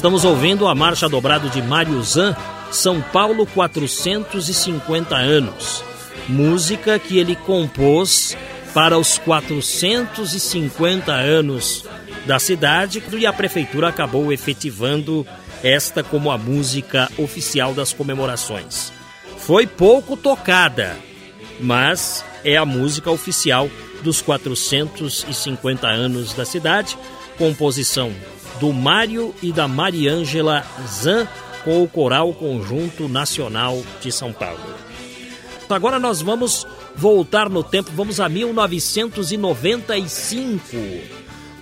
[0.00, 2.34] Estamos ouvindo a marcha dobrado de Mário Zan,
[2.72, 5.84] São Paulo 450 anos.
[6.26, 8.34] Música que ele compôs
[8.72, 11.84] para os 450 anos
[12.24, 15.26] da cidade e a prefeitura acabou efetivando
[15.62, 18.90] esta como a música oficial das comemorações.
[19.36, 20.96] Foi pouco tocada,
[21.60, 23.68] mas é a música oficial
[24.02, 26.96] dos 450 anos da cidade,
[27.36, 28.10] composição
[28.60, 31.26] do Mário e da Mariângela Zan
[31.64, 34.60] com o Coral Conjunto Nacional de São Paulo.
[35.68, 36.64] Agora nós vamos
[36.96, 40.76] voltar no tempo, vamos a 1995,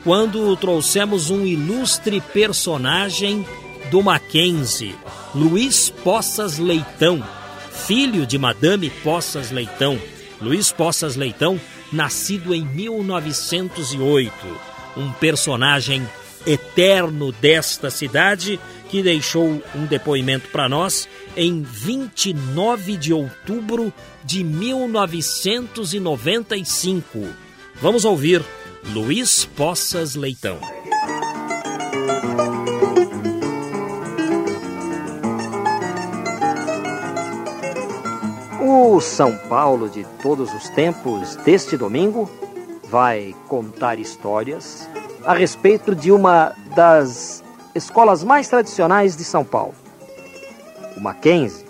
[0.03, 3.47] quando trouxemos um ilustre personagem
[3.91, 4.97] do Mackenzie,
[5.35, 7.23] Luiz Poças Leitão,
[7.71, 9.99] filho de Madame Poças Leitão.
[10.41, 11.61] Luiz Poças Leitão,
[11.93, 14.33] nascido em 1908,
[14.97, 16.09] um personagem
[16.47, 23.92] eterno desta cidade que deixou um depoimento para nós em 29 de outubro
[24.25, 27.28] de 1995.
[27.81, 28.44] Vamos ouvir
[28.93, 30.59] Luiz Poças Leitão.
[38.60, 42.28] O São Paulo de todos os tempos deste domingo
[42.91, 44.88] vai contar histórias
[45.25, 47.44] a respeito de uma das
[47.75, 49.75] escolas mais tradicionais de São Paulo,
[50.97, 51.66] o Mackenzie.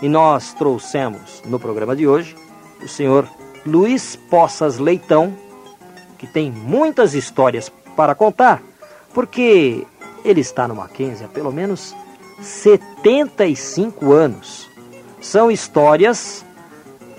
[0.00, 2.36] E nós trouxemos no programa de hoje
[2.82, 3.28] o senhor
[3.66, 5.34] Luiz Poças Leitão,
[6.16, 8.62] que tem muitas histórias para contar,
[9.12, 9.86] porque
[10.24, 11.94] ele está no Mackenzie há pelo menos
[12.40, 14.68] 75 anos.
[15.20, 16.44] São histórias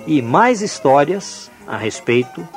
[0.08, 2.48] e mais histórias a respeito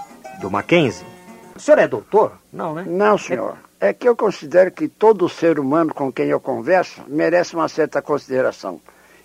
[0.41, 1.06] do Mackenzie.
[1.55, 2.33] O senhor é doutor?
[2.53, 2.84] Não, né?
[2.87, 3.56] Não, senhor.
[3.81, 8.00] É que eu considero que todo ser humano com quem eu converso merece uma certa
[8.00, 8.81] consideração.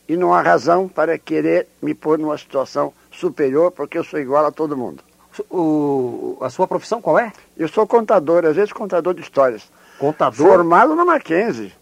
[0.08, 4.46] E não há razão para querer me pôr numa situação superior, porque eu sou igual
[4.46, 5.04] a todo mundo.
[5.50, 7.32] O, a sua profissão qual é?
[7.56, 9.72] Eu sou contador, às vezes contador de histórias.
[9.98, 10.48] Contador?
[10.48, 11.74] Formado no Mackenzie.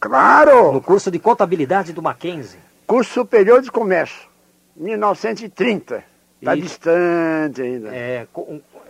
[0.00, 0.72] Claro!
[0.72, 2.58] No curso de contabilidade do Mackenzie.
[2.86, 4.28] Curso Superior de Comércio,
[4.76, 6.04] 1930.
[6.42, 7.94] Está distante ainda.
[7.94, 8.26] É,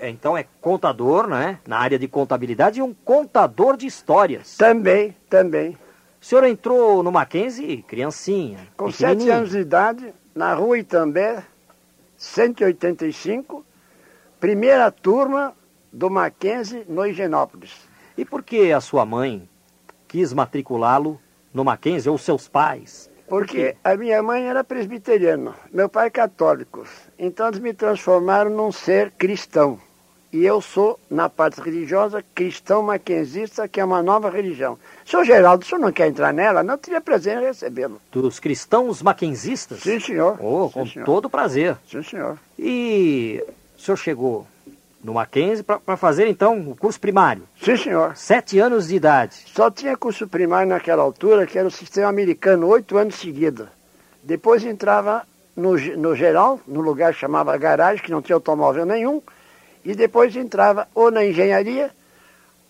[0.00, 1.58] é, então é contador, né?
[1.68, 4.56] Na área de contabilidade e um contador de histórias.
[4.56, 5.76] Também, também.
[6.18, 8.58] O senhor entrou no Mackenzie criancinha.
[8.74, 11.44] Com sete anos de idade, na rua Itambé,
[12.16, 13.62] 185,
[14.41, 15.54] primeira turma
[15.92, 17.86] do Mackenzie no Higienópolis.
[18.16, 19.46] E por que a sua mãe
[20.08, 21.20] quis matriculá-lo
[21.52, 23.10] no Mackenzie ou seus pais?
[23.32, 26.84] Porque a minha mãe era presbiteriana, meu pai católico.
[27.25, 29.78] Então eles me transformaram num ser cristão.
[30.33, 34.77] E eu sou, na parte religiosa, cristão maquenzista, que é uma nova religião.
[35.06, 36.65] Senhor Geraldo, o senhor não quer entrar nela?
[36.65, 38.00] Não teria prazer em recebê-lo.
[38.10, 39.78] Dos cristãos mackenzistas?
[39.81, 40.37] Sim, senhor.
[40.41, 41.05] Oh, Sim, com senhor.
[41.05, 41.77] todo prazer.
[41.88, 42.37] Sim, senhor.
[42.59, 43.41] E
[43.78, 44.44] o senhor chegou
[45.04, 47.44] no Mackenzie para fazer então o curso primário.
[47.62, 48.16] Sim, senhor.
[48.16, 49.44] Sete anos de idade.
[49.54, 53.68] Só tinha curso primário naquela altura, que era o sistema americano, oito anos seguidos.
[54.25, 55.25] Depois entrava
[55.57, 59.22] no, no geral, no lugar que chamava garagem, que não tinha automóvel nenhum,
[59.84, 61.91] e depois entrava ou na engenharia,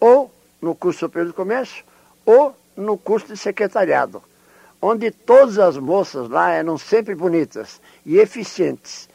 [0.00, 0.30] ou
[0.60, 1.84] no curso superior de comércio,
[2.24, 4.22] ou no curso de secretariado,
[4.80, 9.08] onde todas as moças lá eram sempre bonitas e eficientes.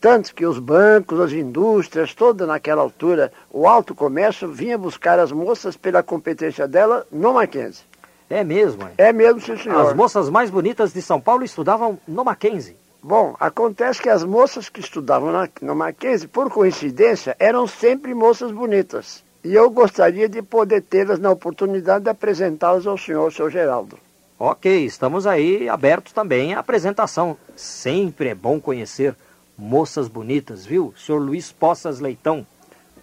[0.00, 5.30] Tanto que os bancos, as indústrias, toda naquela altura, o alto comércio vinha buscar as
[5.30, 7.84] moças pela competência dela no Mackenzie.
[8.30, 9.08] É mesmo, é?
[9.08, 9.88] É mesmo, sim, senhor.
[9.88, 12.79] As moças mais bonitas de São Paulo estudavam no Mackenzie.
[13.02, 18.52] Bom, acontece que as moças que estudavam na, no Mackenzie, por coincidência, eram sempre moças
[18.52, 19.24] bonitas.
[19.42, 23.98] E eu gostaria de poder tê-las na oportunidade de apresentá-las ao senhor, seu Geraldo.
[24.38, 27.38] Ok, estamos aí abertos também à apresentação.
[27.56, 29.14] Sempre é bom conhecer
[29.56, 30.92] moças bonitas, viu?
[30.96, 32.46] Senhor Luiz Poças Leitão.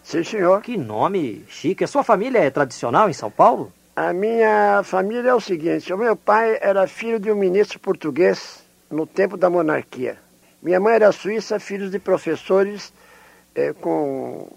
[0.04, 0.62] Sim, senhor.
[0.62, 1.84] Que nome chique.
[1.84, 3.74] A sua família é tradicional em São Paulo?
[3.96, 8.67] A minha família é o seguinte: o meu pai era filho de um ministro português
[8.90, 10.18] no tempo da monarquia.
[10.62, 12.92] Minha mãe era suíça, filhos de professores
[13.56, 14.48] eh, com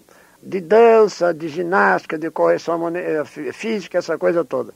[0.42, 4.72] de dança, de ginástica, de correção eh, física, essa coisa toda.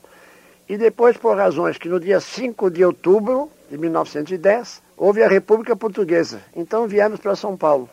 [0.67, 5.75] E depois, por razões que no dia 5 de outubro de 1910, houve a República
[5.75, 6.41] Portuguesa.
[6.55, 7.89] Então viemos para São Paulo,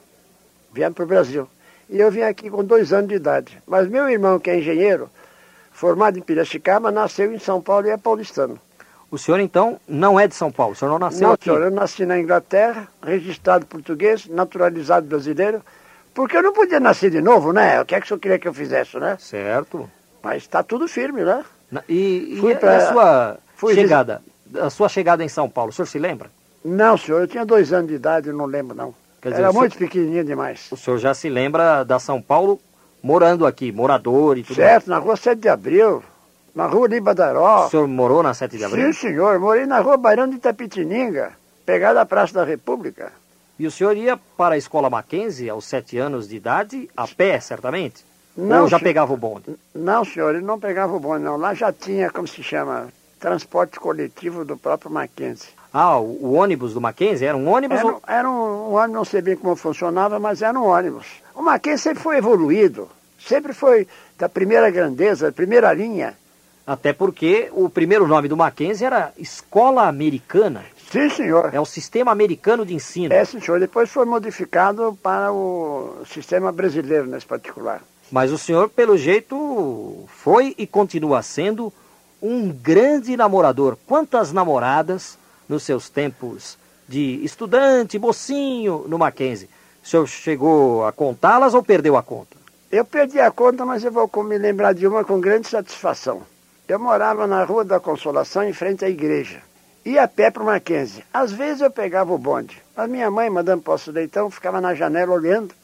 [0.73, 1.49] viemos para o Brasil.
[1.89, 3.63] E eu vim aqui com dois anos de idade.
[3.67, 5.11] Mas meu irmão, que é engenheiro,
[5.71, 8.59] formado em Piracicaba, nasceu em São Paulo e é paulistano.
[9.13, 10.73] O senhor, então, não é de São Paulo?
[10.73, 11.47] O senhor não nasceu não, aqui?
[11.47, 11.67] Não, senhor.
[11.67, 15.63] Eu nasci na Inglaterra, registrado português, naturalizado brasileiro,
[16.15, 17.79] porque eu não podia nascer de novo, né?
[17.83, 19.19] O que é que o senhor queria que eu fizesse, né?
[19.21, 19.87] Certo.
[20.23, 21.45] Mas está tudo firme, né?
[21.87, 22.77] E, e pra...
[22.77, 24.23] a sua Fui chegada,
[24.59, 26.31] a sua chegada em São Paulo, o senhor se lembra?
[26.65, 28.95] Não, senhor, eu tinha dois anos de idade, eu não lembro, não.
[29.21, 29.91] Quer dizer, Era muito senhor...
[29.91, 30.69] pequenininho demais.
[30.71, 32.59] O senhor já se lembra da São Paulo
[33.03, 34.99] morando aqui, morador e tudo Certo, mais.
[34.99, 36.03] na rua 7 de Abril,
[36.55, 37.67] na rua Libadaró.
[37.67, 38.93] O senhor morou na 7 de Abril?
[38.93, 41.33] Sim, senhor, morei na rua Bairão de Itapetininga,
[41.65, 43.13] pegada à Praça da República.
[43.59, 47.39] E o senhor ia para a escola Mackenzie aos sete anos de idade, a pé,
[47.39, 48.05] certamente?
[48.37, 49.57] Não, Ou já senhor, pegava o bonde?
[49.75, 51.37] Não, senhor, ele não pegava o bonde, não.
[51.37, 52.89] Lá já tinha, como se chama,
[53.21, 55.51] transporte coletivo do próprio Mackenzie.
[55.73, 57.79] Ah, o, o ônibus do Mackenzie era um ônibus?
[57.79, 58.03] Era, ou...
[58.07, 61.07] era um, um, ônibus, não sei bem como funcionava, mas era um ônibus.
[61.35, 62.89] O Mackenzie sempre foi evoluído,
[63.19, 63.87] sempre foi
[64.19, 66.17] da primeira grandeza, da primeira linha.
[66.73, 70.65] Até porque o primeiro nome do Mackenzie era Escola Americana.
[70.91, 71.51] Sim, senhor.
[71.53, 73.13] É o sistema americano de ensino.
[73.13, 73.61] É, sim, senhor.
[73.61, 77.83] Depois foi modificado para o sistema brasileiro, nesse particular.
[78.11, 81.71] Mas o senhor, pelo jeito, foi e continua sendo
[82.23, 83.77] um grande namorador.
[83.87, 86.57] Quantas namoradas nos seus tempos
[86.89, 89.51] de estudante, mocinho, no Mackenzie?
[89.85, 92.35] O senhor chegou a contá-las ou perdeu a conta?
[92.71, 96.32] Eu perdi a conta, mas eu vou me lembrar de uma com grande satisfação.
[96.73, 99.43] Eu morava na Rua da Consolação, em frente à igreja.
[99.85, 101.05] Ia a pé para o Mackenzie.
[101.13, 102.63] Às vezes eu pegava o bonde.
[102.75, 105.55] A minha mãe, Madame Poço Leitão, ficava na janela olhando.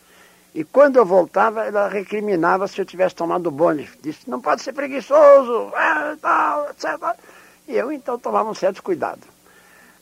[0.54, 3.88] E quando eu voltava, ela recriminava se eu tivesse tomado o bonde.
[4.02, 7.18] Disse, não pode ser preguiçoso, é, tal, etc.
[7.66, 9.22] E eu então tomava um certo cuidado.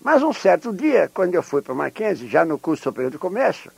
[0.01, 3.19] Mas um certo dia, quando eu fui para o Mackenzie, já no curso superior de
[3.19, 3.71] comércio,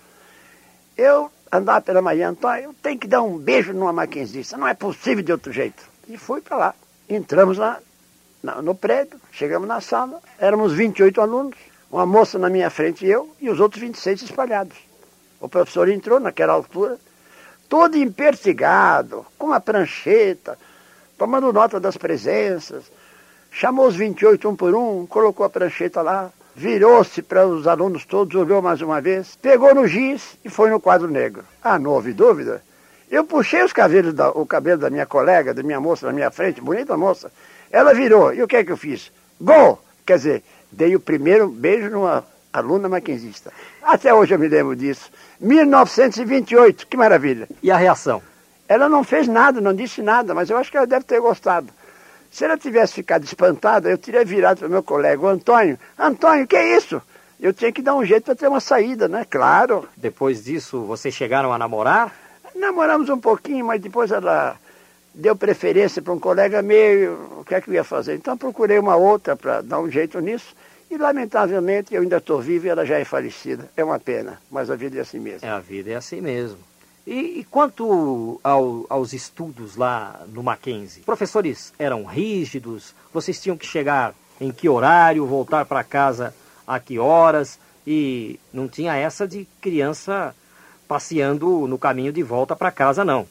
[0.97, 4.73] eu andava pela manhã, Antônio, eu tenho que dar um beijo numa maquinzista, não é
[4.73, 5.85] possível de outro jeito.
[6.09, 6.75] E fui para lá.
[7.08, 7.81] Entramos lá
[8.62, 11.56] no prédio, chegamos na sala, éramos 28 alunos,
[11.90, 14.76] uma moça na minha frente e eu, e os outros 26 espalhados.
[15.40, 16.99] O professor entrou naquela altura,
[17.69, 20.58] todo empertigado, com uma prancheta,
[21.16, 22.84] tomando nota das presenças,
[23.50, 28.34] chamou os 28 um por um, colocou a prancheta lá, virou-se para os alunos todos,
[28.34, 31.43] olhou mais uma vez, pegou no giz e foi no quadro negro.
[31.62, 32.62] Ah, não houve dúvida.
[33.10, 36.31] Eu puxei os cabelos da, o cabelo da minha colega, da minha moça na minha
[36.31, 37.31] frente, bonita moça.
[37.70, 38.34] Ela virou.
[38.34, 39.10] E o que é que eu fiz?
[39.40, 39.82] Gol!
[40.05, 43.52] Quer dizer, dei o primeiro beijo numa aluna maquinzista.
[43.82, 45.10] Até hoje eu me lembro disso.
[45.40, 47.49] 1928, que maravilha.
[47.62, 48.22] E a reação?
[48.69, 51.69] Ela não fez nada, não disse nada, mas eu acho que ela deve ter gostado.
[52.31, 55.78] Se ela tivesse ficado espantada, eu teria virado para o meu colega, o Antônio.
[55.99, 57.00] Antônio, que é isso?
[57.41, 59.24] Eu tinha que dar um jeito para ter uma saída, né?
[59.29, 59.88] Claro.
[59.96, 62.12] Depois disso, vocês chegaram a namorar?
[62.58, 64.58] Namoramos um pouquinho, mas depois ela
[65.15, 68.15] deu preferência para um colega meu, o que é que eu ia fazer?
[68.15, 70.55] Então procurei uma outra para dar um jeito nisso.
[70.91, 73.69] E lamentavelmente eu ainda estou vivo e ela já é falecida.
[73.77, 75.46] É uma pena, mas a vida é assim mesmo.
[75.46, 76.58] É, a vida é assim mesmo.
[77.06, 81.03] E, e quanto ao, aos estudos lá no Mackenzie?
[81.03, 82.94] Professores eram rígidos?
[83.12, 86.34] Vocês tinham que chegar em que horário, voltar para casa
[86.67, 87.58] a que horas?
[87.86, 90.34] E não tinha essa de criança
[90.89, 93.27] passeando no caminho de volta para casa, não.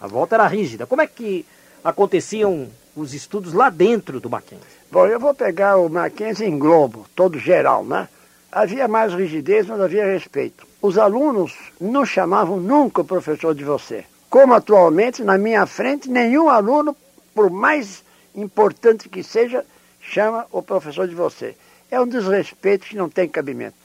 [0.00, 0.86] A volta era rígida.
[0.86, 1.44] Como é que
[1.84, 4.64] aconteciam os estudos lá dentro do Mackenzie?
[4.90, 8.08] Bom, eu vou pegar o Mackenzie em globo, todo geral, né?
[8.50, 10.66] Havia mais rigidez, mas havia respeito.
[10.80, 14.04] Os alunos não chamavam nunca o professor de você.
[14.30, 16.96] Como atualmente, na minha frente, nenhum aluno,
[17.34, 18.02] por mais
[18.34, 19.64] importante que seja,
[20.00, 21.56] chama o professor de você.
[21.90, 23.76] É um desrespeito que não tem cabimento.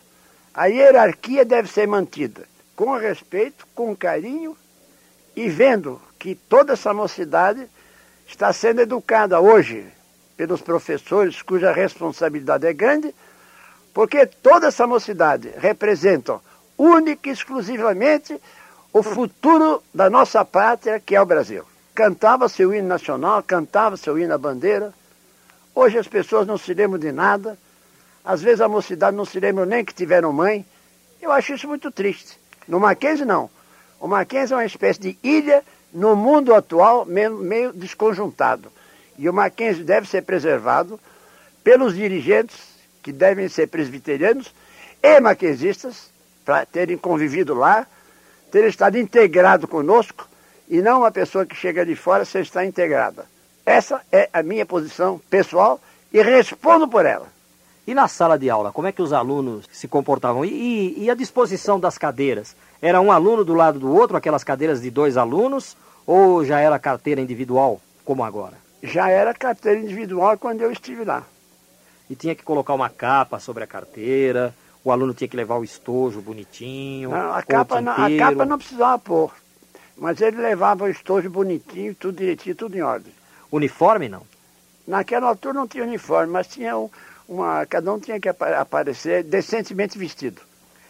[0.53, 2.48] A hierarquia deve ser mantida
[2.79, 4.55] com respeito, com carinho
[5.35, 7.67] e vendo que toda essa mocidade
[8.25, 9.85] está sendo educada hoje
[10.37, 13.13] pelos professores, cuja responsabilidade é grande,
[13.93, 16.39] porque toda essa mocidade representa
[16.77, 18.39] única e exclusivamente
[18.93, 21.65] o futuro da nossa pátria, que é o Brasil.
[21.93, 24.93] Cantava seu hino nacional, cantava seu hino à bandeira.
[25.75, 27.57] Hoje as pessoas não se lembram de nada,
[28.23, 30.65] às vezes a mocidade não se lembra nem que tiveram mãe.
[31.21, 32.39] Eu acho isso muito triste.
[32.69, 33.49] No Mackenzie, não.
[33.99, 38.71] O Mackenzie é uma espécie de ilha no mundo atual, meio, desconjuntado.
[39.17, 40.99] E o Mackenzie deve ser preservado
[41.63, 42.55] pelos dirigentes,
[43.01, 44.53] que devem ser presbiterianos
[45.01, 46.11] e maquenzistas,
[46.45, 47.87] para terem convivido lá,
[48.51, 50.29] terem estado integrado conosco,
[50.69, 53.25] e não uma pessoa que chega de fora sem estar integrada.
[53.65, 55.81] Essa é a minha posição pessoal
[56.13, 57.27] e respondo por ela.
[57.89, 60.45] E na sala de aula, como é que os alunos se comportavam?
[60.45, 62.55] E, e, e, a disposição das cadeiras?
[62.79, 66.77] Era um aluno do lado do outro, aquelas cadeiras de dois alunos, ou já era
[66.77, 68.53] carteira individual, como agora?
[68.83, 71.23] Já era carteira individual quando eu estive lá.
[72.07, 74.53] E tinha que colocar uma capa sobre a carteira,
[74.83, 77.09] o aluno tinha que levar o estojo bonitinho.
[77.09, 79.33] Não, a, capa não, a capa não precisava pôr,
[79.97, 83.11] mas ele levava o estojo bonitinho, tudo direitinho, tudo em ordem.
[83.51, 84.21] Uniforme não?
[84.87, 86.87] Naquela altura não tinha uniforme, mas tinha um,
[87.29, 90.41] uma, cada um tinha que aparecer decentemente vestido.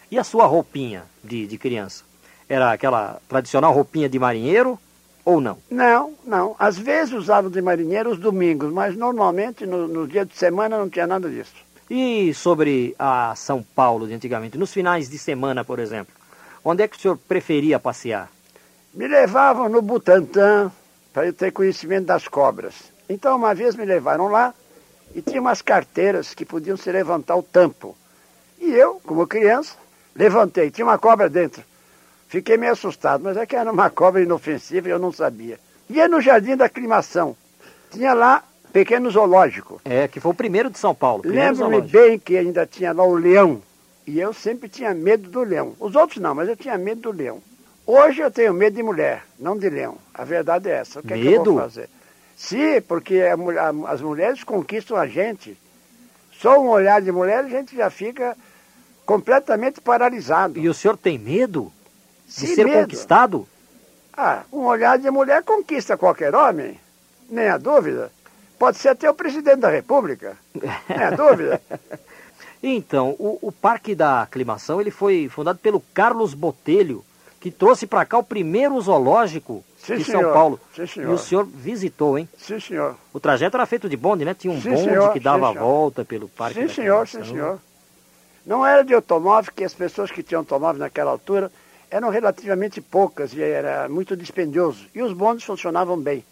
[0.10, 2.04] E a sua roupinha de, de criança?
[2.48, 4.80] Era aquela tradicional roupinha de marinheiro
[5.26, 5.58] ou não?
[5.70, 6.56] Não, não.
[6.58, 10.90] Às vezes usava de marinheiro os domingos, mas normalmente no, no dia de semana não
[10.90, 11.54] tinha nada disso.
[11.90, 16.14] E sobre a São Paulo de antigamente, nos finais de semana, por exemplo,
[16.64, 18.30] onde é que o senhor preferia passear?
[18.94, 20.72] Me levavam no Butantã
[21.14, 22.76] para eu ter conhecimento das cobras.
[23.08, 24.54] Então, uma vez me levaram lá
[25.14, 27.96] e tinha umas carteiras que podiam se levantar o tampo.
[28.60, 29.76] E eu, como criança,
[30.16, 31.64] levantei, tinha uma cobra dentro.
[32.28, 35.60] Fiquei meio assustado, mas é que era uma cobra inofensiva e eu não sabia.
[35.90, 37.36] Ia no Jardim da Aclimação.
[37.90, 39.82] Tinha lá pequeno zoológico.
[39.84, 41.24] É, que foi o primeiro de São Paulo.
[41.26, 43.62] Lembro-me bem que ainda tinha lá o leão.
[44.06, 45.76] E eu sempre tinha medo do leão.
[45.80, 47.42] Os outros não, mas eu tinha medo do leão.
[47.86, 49.98] Hoje eu tenho medo de mulher, não de leão.
[50.14, 51.00] A verdade é essa.
[51.00, 51.28] O que medo?
[51.28, 51.90] é que eu vou fazer?
[52.40, 55.58] Sim, porque a, a, as mulheres conquistam a gente.
[56.32, 58.36] Só um olhar de mulher a gente já fica
[59.06, 60.58] completamente paralisado.
[60.58, 61.70] E o senhor tem medo
[62.26, 62.80] de ser medo.
[62.80, 63.46] conquistado?
[64.16, 66.80] Ah, um olhar de mulher conquista qualquer homem,
[67.30, 68.10] nem a dúvida.
[68.58, 70.38] Pode ser até o presidente da República,
[70.88, 71.62] nem a dúvida.
[72.64, 77.04] Então, o, o Parque da Aclimação ele foi fundado pelo Carlos Botelho,
[77.38, 79.62] que trouxe para cá o primeiro zoológico
[79.96, 80.24] Sim, de senhor.
[80.24, 80.60] São Paulo.
[80.76, 81.10] Sim, senhor.
[81.10, 82.30] E o senhor visitou, hein?
[82.38, 82.96] Sim, senhor.
[83.14, 84.34] O trajeto era feito de bonde, né?
[84.34, 85.14] Tinha um sim, bonde senhor.
[85.14, 86.62] que dava a volta pelo parque.
[86.62, 87.60] Sim, senhor, sim, senhor.
[88.46, 91.52] Não era de automóvel, que as pessoas que tinham automóvel naquela altura
[91.92, 94.86] eram relativamente poucas e era muito dispendioso.
[94.94, 96.24] E os bondes funcionavam bem.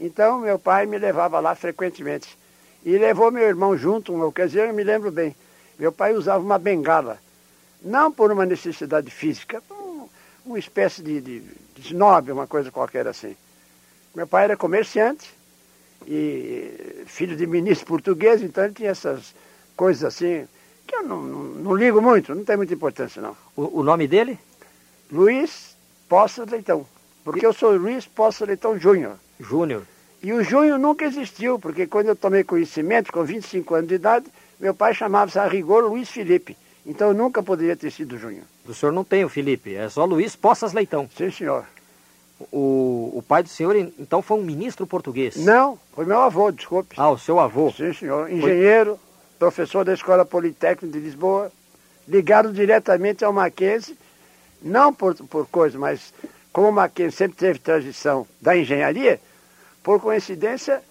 [0.00, 2.36] Então, meu pai me levava lá frequentemente.
[2.84, 5.36] E levou meu irmão junto, uma ocasião, eu me lembro bem.
[5.78, 7.18] Meu pai usava uma bengala.
[7.80, 9.62] Não por uma necessidade física,
[10.44, 13.36] uma espécie de, de, de snob, uma coisa qualquer assim.
[14.14, 15.32] Meu pai era comerciante
[16.06, 19.34] e filho de ministro português, então ele tinha essas
[19.76, 20.46] coisas assim,
[20.86, 23.36] que eu não, não, não ligo muito, não tem muita importância não.
[23.56, 24.38] O, o nome dele?
[25.10, 25.76] Luiz
[26.08, 26.86] Poça Leitão,
[27.24, 29.16] porque eu sou Luiz Poça Leitão Júnior.
[29.40, 29.84] Júnior.
[30.22, 34.26] E o Júnior nunca existiu, porque quando eu tomei conhecimento, com 25 anos de idade,
[34.60, 36.56] meu pai chamava-se a rigor Luiz Felipe.
[36.84, 38.44] Então eu nunca poderia ter sido Júnior.
[38.66, 41.08] O senhor não tem o Felipe, é só Luiz Poças Leitão.
[41.16, 41.64] Sim, senhor.
[42.50, 45.36] O, o pai do senhor, então, foi um ministro português?
[45.36, 46.96] Não, foi meu avô, desculpe.
[46.98, 47.70] Ah, o seu avô?
[47.70, 48.30] Sim, senhor.
[48.32, 49.38] Engenheiro, foi...
[49.38, 51.52] professor da Escola Politécnica de Lisboa,
[52.08, 53.96] ligado diretamente ao Mackenzie,
[54.60, 56.12] não por, por coisa, mas
[56.52, 59.20] como o Mackenzie sempre teve tradição da engenharia,
[59.82, 60.82] por coincidência,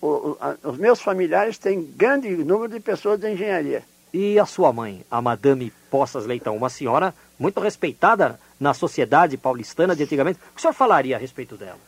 [0.00, 3.82] o, o, a, os meus familiares têm grande número de pessoas da engenharia.
[4.12, 9.96] E a sua mãe, a Madame Poças Leitão, uma senhora muito respeitada na sociedade paulistana
[9.96, 10.38] de antigamente.
[10.38, 11.78] O que o senhor falaria a respeito dela?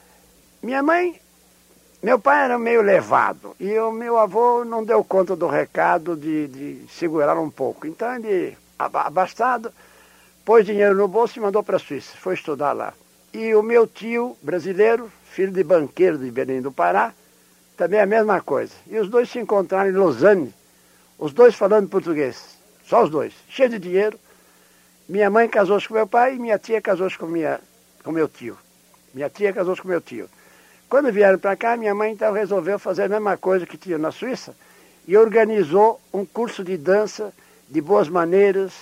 [0.62, 1.21] Minha mãe,
[2.02, 6.49] meu pai era meio levado e o meu avô não deu conta do recado de,
[6.49, 7.87] de segurar um pouco.
[7.87, 9.71] Então ele, abastado,
[10.45, 12.95] pôs dinheiro no bolso e mandou para a Suíça, foi estudar lá.
[13.33, 17.12] E o meu tio brasileiro, filho de banqueiro de Belém do Pará,
[17.76, 18.73] também a mesma coisa.
[18.87, 20.54] E os dois se encontraram em Lausanne,
[21.18, 24.18] os dois falando português, só os dois, cheio de dinheiro.
[25.09, 27.26] Minha mãe casou-se com meu pai e minha tia casou-se com,
[28.02, 28.56] com meu tio.
[29.12, 30.28] Minha tia casou-se com meu tio.
[30.88, 34.11] Quando vieram para cá, minha mãe então resolveu fazer a mesma coisa que tinha na
[34.11, 34.54] Suíça
[35.06, 37.33] e organizou um curso de dança
[37.68, 38.73] de boas maneiras,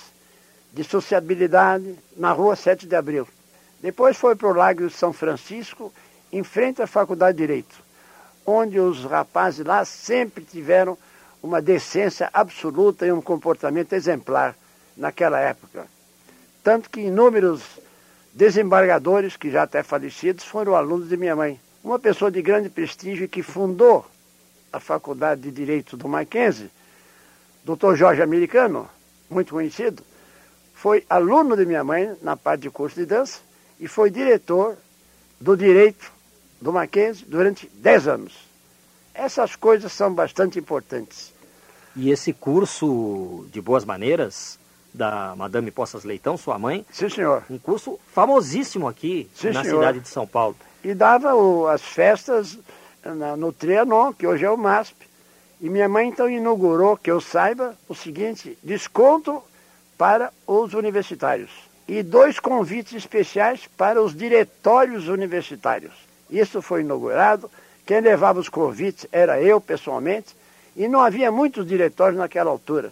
[0.71, 3.27] de sociabilidade, na rua 7 de abril.
[3.81, 5.93] Depois foi para o Lago de São Francisco,
[6.31, 7.75] em frente à Faculdade de Direito,
[8.45, 10.97] onde os rapazes lá sempre tiveram
[11.43, 14.55] uma decência absoluta e um comportamento exemplar
[14.95, 15.85] naquela época.
[16.63, 17.61] Tanto que inúmeros
[18.33, 21.59] desembargadores, que já até falecidos, foram alunos de minha mãe.
[21.83, 24.05] Uma pessoa de grande prestígio que fundou
[24.71, 26.71] a Faculdade de Direito do Mackenzie,
[27.65, 27.95] Dr.
[27.95, 28.89] Jorge Americano,
[29.29, 30.01] muito conhecido,
[30.73, 33.41] foi aluno de minha mãe na parte de curso de dança
[33.79, 34.77] e foi diretor
[35.39, 36.09] do Direito
[36.61, 38.33] do Mackenzie durante 10 anos.
[39.13, 41.32] Essas coisas são bastante importantes.
[41.95, 44.57] E esse curso de boas maneiras
[44.93, 47.43] da Madame Poças Leitão, sua mãe, Sim, senhor.
[47.49, 49.79] um curso famosíssimo aqui Sim, na senhor.
[49.79, 50.55] cidade de São Paulo.
[50.83, 52.57] E dava o- as festas
[53.03, 55.07] na- no Trianon, que hoje é o MASP.
[55.61, 59.41] E minha mãe então inaugurou, que eu saiba, o seguinte, desconto
[59.97, 61.49] para os universitários.
[61.87, 65.93] E dois convites especiais para os diretórios universitários.
[66.29, 67.49] Isso foi inaugurado.
[67.85, 70.35] Quem levava os convites era eu, pessoalmente.
[70.75, 72.91] E não havia muitos diretórios naquela altura.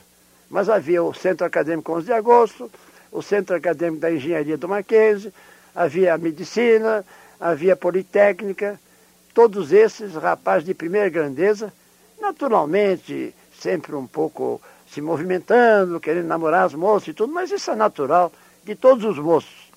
[0.50, 2.72] Mas havia o Centro Acadêmico 11 de Agosto,
[3.12, 5.34] o Centro Acadêmico da Engenharia do Mackenzie,
[5.76, 7.06] havia a Medicina,
[7.40, 8.80] havia a Politécnica,
[9.34, 11.72] todos esses rapazes de primeira grandeza,
[12.20, 14.62] naturalmente, sempre um pouco
[14.92, 18.32] se movimentando, querendo namorar as moças e tudo, mas isso é natural
[18.64, 19.72] de todos os moços.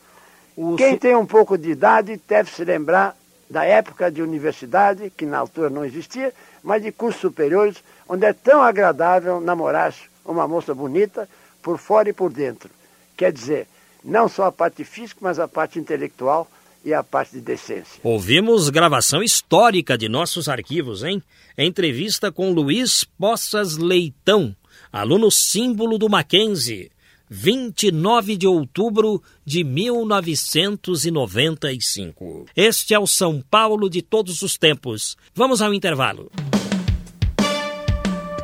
[0.56, 3.16] O Quem se- tem um pouco de idade deve se lembrar
[3.48, 6.32] da época de universidade, que na altura não existia,
[6.62, 7.76] mas de cursos superiores,
[8.08, 9.94] onde é tão agradável namorar
[10.24, 11.28] uma moça bonita
[11.62, 12.70] por fora e por dentro.
[13.16, 13.66] Quer dizer,
[14.02, 16.48] não só a parte física, mas a parte intelectual
[16.84, 17.98] e a parte de decência.
[18.02, 21.22] Ouvimos gravação histórica de nossos arquivos, hein?
[21.56, 24.54] Entrevista com Luiz Poças Leitão,
[24.92, 26.92] aluno símbolo do Mackenzie.
[27.30, 32.44] 29 de outubro de 1995.
[32.54, 35.16] Este é o São Paulo de todos os tempos.
[35.34, 36.30] Vamos ao intervalo.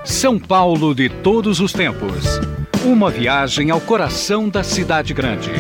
[0.05, 2.25] São Paulo de todos os tempos.
[2.85, 5.51] Uma viagem ao coração da cidade grande.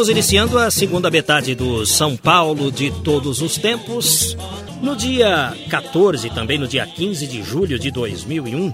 [0.00, 4.34] Estamos iniciando a segunda metade do São Paulo de todos os tempos.
[4.80, 8.72] No dia 14 e também no dia 15 de julho de 2001,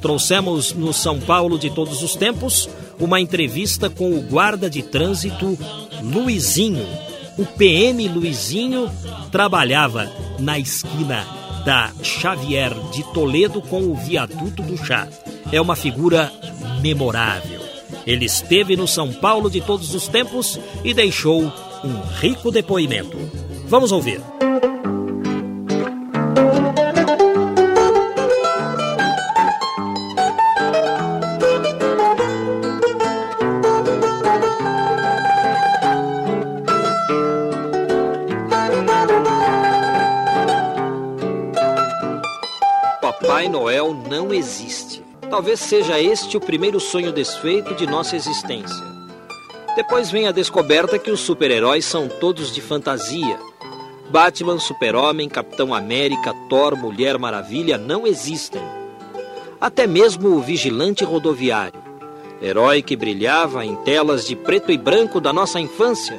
[0.00, 5.58] trouxemos no São Paulo de todos os tempos uma entrevista com o guarda de trânsito
[6.00, 6.86] Luizinho.
[7.36, 8.88] O PM Luizinho
[9.32, 11.26] trabalhava na esquina
[11.66, 15.08] da Xavier de Toledo com o viaduto do Chá.
[15.50, 16.32] É uma figura
[16.80, 17.57] memorável.
[18.08, 23.18] Ele esteve no São Paulo de todos os tempos e deixou um rico depoimento.
[23.66, 24.22] Vamos ouvir.
[43.02, 45.07] Papai Noel não existe.
[45.30, 48.86] Talvez seja este o primeiro sonho desfeito de nossa existência.
[49.76, 53.38] Depois vem a descoberta que os super-heróis são todos de fantasia.
[54.10, 58.62] Batman, Super-Homem, Capitão América, Thor, Mulher Maravilha não existem.
[59.60, 61.82] Até mesmo o vigilante rodoviário,
[62.40, 66.18] herói que brilhava em telas de preto e branco da nossa infância,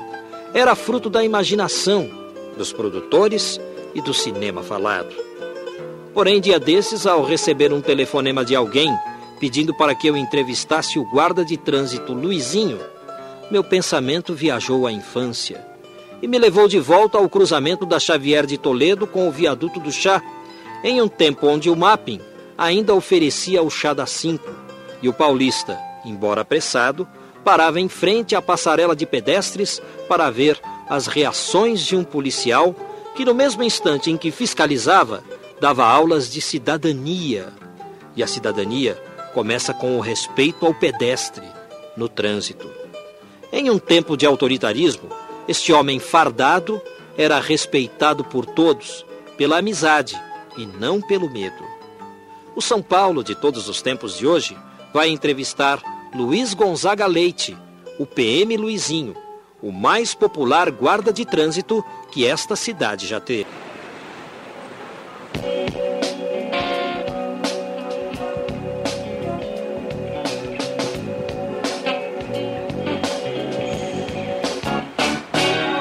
[0.54, 2.08] era fruto da imaginação
[2.56, 3.60] dos produtores
[3.96, 5.29] e do cinema falado.
[6.14, 8.92] Porém, dia desses, ao receber um telefonema de alguém
[9.40, 12.80] pedindo para que eu entrevistasse o guarda de trânsito Luizinho,
[13.50, 15.66] meu pensamento viajou à infância
[16.22, 19.92] e me levou de volta ao cruzamento da Xavier de Toledo com o viaduto do
[19.92, 20.22] chá,
[20.84, 22.20] em um tempo onde o mapping
[22.58, 24.50] ainda oferecia o chá das cinco
[25.02, 27.08] e o paulista, embora apressado,
[27.44, 32.76] parava em frente à passarela de pedestres para ver as reações de um policial
[33.16, 35.24] que, no mesmo instante em que fiscalizava,
[35.60, 37.54] dava aulas de cidadania.
[38.16, 39.02] E a cidadania
[39.34, 41.46] começa com o respeito ao pedestre
[41.96, 42.70] no trânsito.
[43.52, 45.10] Em um tempo de autoritarismo,
[45.48, 46.82] este homem fardado
[47.18, 49.06] era respeitado por todos
[49.38, 50.20] pela amizade
[50.58, 51.64] e não pelo medo.
[52.56, 54.58] O São Paulo de todos os tempos de hoje
[54.94, 55.82] vai entrevistar
[56.14, 57.58] Luiz Gonzaga Leite,
[57.98, 59.16] o PM Luizinho,
[59.62, 63.48] o mais popular guarda de trânsito que esta cidade já teve.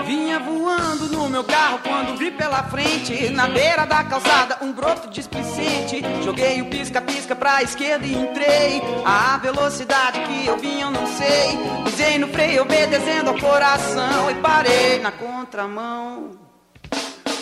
[0.07, 5.11] Vinha voando no meu carro quando vi pela frente, na beira da calçada, um broto
[5.11, 6.03] displicente.
[6.25, 8.81] Joguei o pisca-pisca pra esquerda e entrei.
[9.05, 11.59] A velocidade que eu vim eu não sei.
[11.85, 16.48] Pisei no freio, obedecendo ao coração e parei na contramão.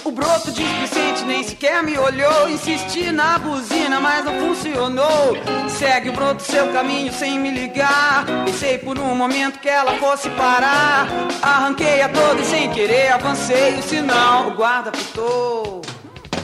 [0.06, 2.48] O broto displicente nem sequer me olhou.
[2.48, 5.36] Insisti na buzina, mas não funcionou.
[5.68, 8.24] Segue o broto seu caminho sem me ligar.
[8.44, 11.08] Pensei por um momento que ela fosse parar.
[11.42, 14.50] Arranquei a toda e sem querer avancei o sinal.
[14.50, 15.82] O guarda pitou.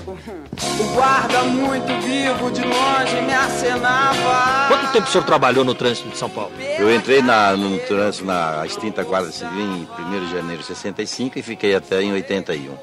[0.09, 4.67] O guarda muito vivo de longe me acenava.
[4.67, 6.51] Quanto tempo o senhor trabalhou no trânsito de São Paulo?
[6.59, 11.39] Eu entrei na, no trânsito na extinta Guarda Civil em 1 de janeiro de 65
[11.39, 12.77] e fiquei até em 81.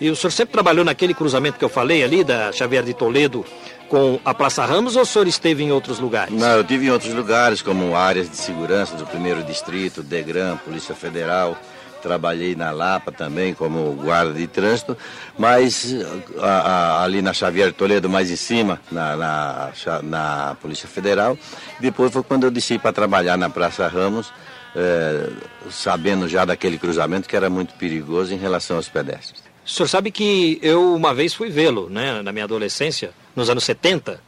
[0.00, 3.44] E o senhor sempre trabalhou naquele cruzamento que eu falei ali, da Xavier de Toledo,
[3.88, 6.34] com a Praça Ramos, ou o senhor esteve em outros lugares?
[6.34, 10.94] Não, eu estive em outros lugares, como áreas de segurança do primeiro distrito, DEGRAM, Polícia
[10.94, 11.56] Federal.
[12.02, 14.94] Trabalhei na Lapa também como guarda de trânsito,
[15.38, 15.96] mas
[16.38, 21.38] a, a, ali na Xavier de Toledo, mais em cima, na, na, na Polícia Federal.
[21.80, 24.30] Depois foi quando eu desci para trabalhar na Praça Ramos,
[24.76, 25.30] é,
[25.70, 29.53] sabendo já daquele cruzamento que era muito perigoso em relação aos pedestres.
[29.64, 33.64] O senhor sabe que eu uma vez fui vê-lo, né, na minha adolescência, nos anos
[33.64, 34.20] 70.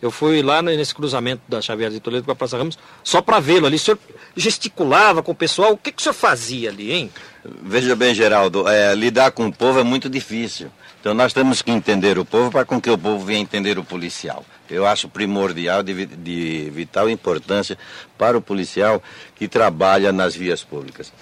[0.00, 3.40] Eu fui lá nesse cruzamento da Xavier de Toledo com a Praça Ramos só para
[3.40, 3.76] vê-lo ali.
[3.76, 3.98] O senhor
[4.36, 5.72] gesticulava com o pessoal.
[5.72, 7.10] O que, que o senhor fazia ali, hein?
[7.44, 10.70] Veja bem, Geraldo, é, lidar com o povo é muito difícil.
[11.00, 13.84] Então nós temos que entender o povo para com que o povo venha entender o
[13.84, 14.44] policial.
[14.70, 17.76] Eu acho primordial, de, de vital importância
[18.16, 19.02] para o policial
[19.34, 21.12] que trabalha nas vias públicas.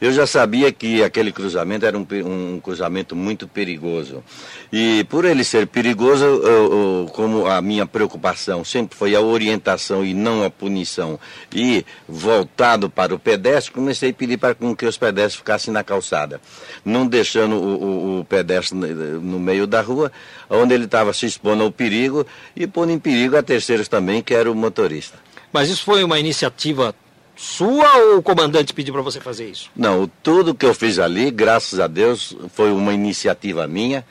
[0.00, 4.22] Eu já sabia que aquele cruzamento era um, um cruzamento muito perigoso.
[4.70, 10.04] E por ele ser perigoso, eu, eu, como a minha preocupação sempre foi a orientação
[10.04, 11.18] e não a punição,
[11.54, 16.40] e voltado para o pedestre, comecei a pedir para que os pedestres ficassem na calçada,
[16.84, 20.12] não deixando o, o, o pedestre no meio da rua,
[20.50, 24.34] onde ele estava se expondo ao perigo e pondo em perigo a terceiros também, que
[24.34, 25.18] era o motorista.
[25.52, 26.94] Mas isso foi uma iniciativa
[27.36, 29.70] sua ou o comandante pediu para você fazer isso?
[29.76, 34.04] Não, tudo que eu fiz ali, graças a Deus, foi uma iniciativa minha,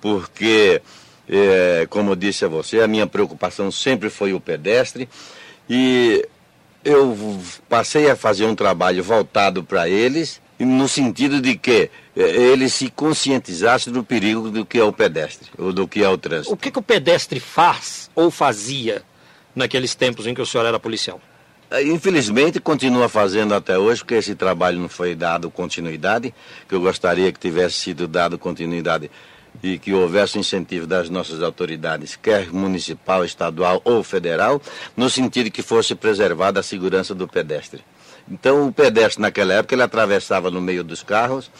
[0.00, 0.80] porque,
[1.28, 5.08] é, como eu disse a você, a minha preocupação sempre foi o pedestre
[5.68, 6.24] e
[6.84, 7.16] eu
[7.68, 12.90] passei a fazer um trabalho voltado para eles, no sentido de que é, eles se
[12.90, 16.54] conscientizassem do perigo do que é o pedestre, ou do que é o trânsito.
[16.54, 19.02] O que, que o pedestre faz ou fazia
[19.54, 21.20] naqueles tempos em que o senhor era policial?
[21.70, 26.34] É, infelizmente, continua fazendo até hoje, porque esse trabalho não foi dado continuidade,
[26.66, 29.10] que eu gostaria que tivesse sido dado continuidade
[29.62, 34.62] e que houvesse incentivo das nossas autoridades, quer municipal, estadual ou federal,
[34.96, 37.82] no sentido que fosse preservada a segurança do pedestre.
[38.30, 41.50] Então, o pedestre, naquela época, ele atravessava no meio dos carros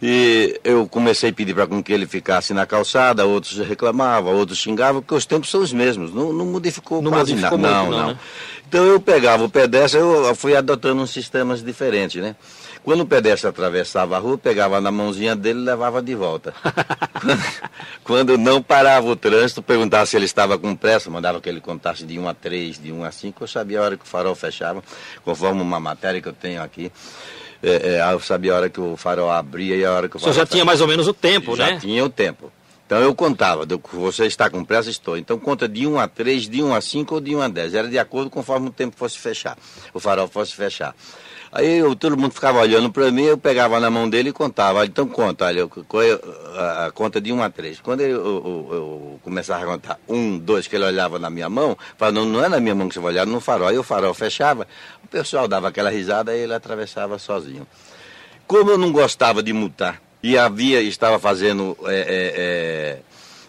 [0.00, 5.02] e eu comecei a pedir para que ele ficasse na calçada, outros reclamavam, outros xingavam,
[5.02, 7.82] porque os tempos são os mesmos, não, não modificou não quase modificou nada.
[7.82, 8.08] Muito, não, não.
[8.08, 8.18] Né?
[8.68, 12.36] Então eu pegava o pedestre, eu fui adotando uns sistemas diferentes, né?
[12.84, 16.54] Quando o pedestre atravessava a rua, pegava na mãozinha dele e levava de volta.
[18.04, 22.04] Quando não parava o trânsito, perguntava se ele estava com pressa, mandava que ele contasse
[22.04, 24.34] de 1 a 3, de 1 a 5, eu sabia a hora que o farol
[24.34, 24.82] fechava,
[25.24, 26.92] conforme uma matéria que eu tenho aqui.
[27.62, 30.18] É, é, eu sabia a hora que o farol abria e a hora que o
[30.18, 30.30] farol.
[30.30, 31.72] O senhor já tinha mais ou menos o tempo, já né?
[31.74, 32.52] Já tinha o tempo.
[32.86, 35.18] Então eu contava, você está com pressa, estou.
[35.18, 37.74] Então conta de 1 a 3, de 1 a 5 ou de 1 a 10.
[37.74, 39.58] Era de acordo conforme o tempo fosse fechar,
[39.92, 40.94] o farol fosse fechar.
[41.50, 44.84] Aí eu, todo mundo ficava olhando para mim, eu pegava na mão dele e contava.
[44.84, 45.68] Então conta, olha,
[46.56, 47.80] a, a conta de 1 a 3.
[47.80, 51.76] Quando eu, eu, eu, começava a contar 1, 2, que ele olhava na minha mão,
[51.96, 53.68] falava, não, não é na minha mão que você vai olhar, no farol.
[53.68, 54.66] Aí o farol fechava,
[55.02, 57.66] o pessoal dava aquela risada e ele atravessava sozinho.
[58.46, 62.98] Como eu não gostava de multar, e havia, estava fazendo é, é,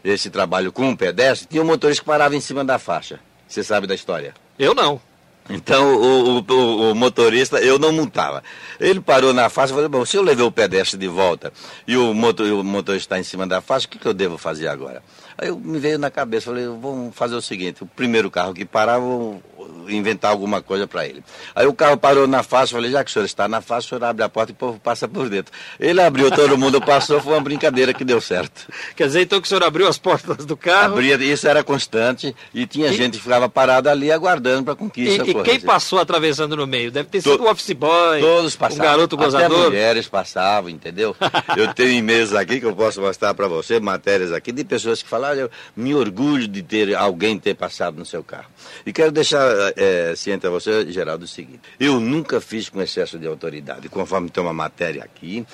[0.05, 3.19] é, esse trabalho com um pedestre, tinha um motorista que parava em cima da faixa.
[3.47, 4.33] Você sabe da história?
[4.57, 5.01] Eu não.
[5.49, 8.43] Então o, o, o, motorista, eu não multava.
[8.79, 11.51] Ele parou na faixa e falou, bom, se eu levei o pedestre de volta
[11.88, 14.38] e o, motor, o motorista está em cima da faixa, o que, que eu devo
[14.38, 15.01] fazer agora?
[15.38, 18.63] Aí eu, me veio na cabeça, falei, vamos fazer o seguinte, o primeiro carro que
[18.63, 19.41] parar, vou
[19.88, 21.23] inventar alguma coisa para ele.
[21.55, 23.89] Aí o carro parou na faixa, falei, já que o senhor está na faixa, o
[23.89, 25.51] senhor abre a porta e o povo passa por dentro.
[25.79, 28.67] Ele abriu, todo mundo passou, foi uma brincadeira que deu certo.
[28.95, 30.93] Quer dizer, então que o senhor abriu as portas do carro?
[30.93, 32.93] Abria, isso era constante, e tinha e...
[32.93, 36.91] gente que ficava parada ali aguardando para isso E, e quem passou atravessando no meio?
[36.91, 37.43] Deve ter sido to...
[37.43, 38.86] um office boy, Todos passavam.
[38.86, 39.60] um garoto gozador.
[39.60, 41.15] Até mulheres passavam, entendeu?
[41.58, 45.10] eu tenho e-mails aqui que eu posso mostrar para você, matérias aqui, de pessoas que
[45.10, 48.47] falaram, eu me orgulho de ter alguém ter passado no seu carro.
[48.86, 49.39] E quero deixar
[49.76, 54.30] é, ciente a você, Geraldo, o seguinte: eu nunca fiz com excesso de autoridade, conforme
[54.30, 55.45] tem uma matéria aqui,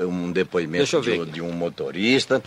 [0.00, 0.84] um depoimento
[1.26, 2.42] de, de, um motorista.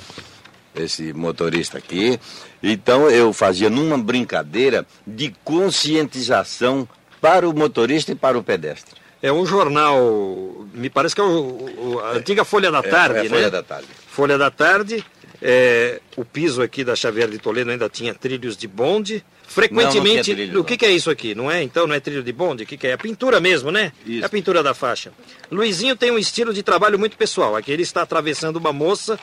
[0.75, 2.19] esse motorista aqui.
[2.61, 6.87] Então eu fazia numa brincadeira de conscientização
[7.21, 8.95] para o motorista e para o pedestre.
[9.21, 13.19] É um jornal, me parece que é o, o- a antiga Folha da Tarde, é,
[13.19, 13.29] é né?
[13.29, 13.87] Folha da Tarde.
[14.07, 15.05] Folha da Tarde.
[15.41, 19.23] É, o piso aqui da Xavier de Toledo ainda tinha trilhos de bonde.
[19.47, 21.33] Frequentemente, Não, não trilho, o que, que é isso aqui?
[21.33, 21.63] Não é?
[21.63, 22.63] Então não é trilho de bonde?
[22.63, 22.91] O que, que é?
[22.91, 23.91] É pintura mesmo, né?
[24.05, 24.21] Isso.
[24.21, 25.11] É a pintura da faixa.
[25.49, 27.55] Luizinho tem um estilo de trabalho muito pessoal.
[27.55, 29.17] Aqui ele está atravessando uma moça,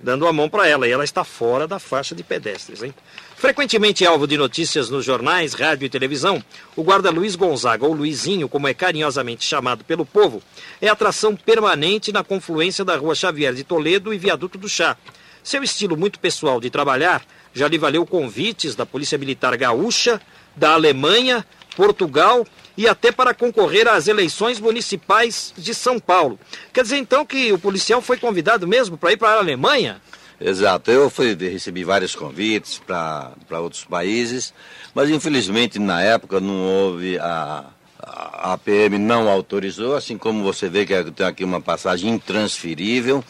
[0.00, 2.94] dando a mão para ela, e ela está fora da faixa de pedestres, hein?
[3.36, 6.42] Frequentemente alvo de notícias nos jornais, rádio e televisão,
[6.76, 10.40] o guarda Luiz Gonzaga, ou Luizinho, como é carinhosamente chamado pelo povo,
[10.80, 14.96] é atração permanente na confluência da rua Xavier de Toledo e Viaduto do Chá.
[15.44, 20.18] Seu estilo muito pessoal de trabalhar já lhe valeu convites da Polícia Militar Gaúcha,
[20.56, 21.44] da Alemanha,
[21.76, 22.46] Portugal
[22.78, 26.40] e até para concorrer às eleições municipais de São Paulo.
[26.72, 30.00] Quer dizer então que o policial foi convidado mesmo para ir para a Alemanha?
[30.40, 34.54] Exato, eu fui, recebi vários convites para outros países,
[34.94, 37.66] mas infelizmente na época não houve a,
[38.00, 43.22] a, PM não autorizou, assim como você vê que tem aqui uma passagem intransferível,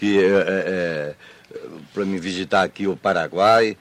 [0.00, 1.14] que é,
[1.92, 3.76] para me visitar aqui o Paraguai,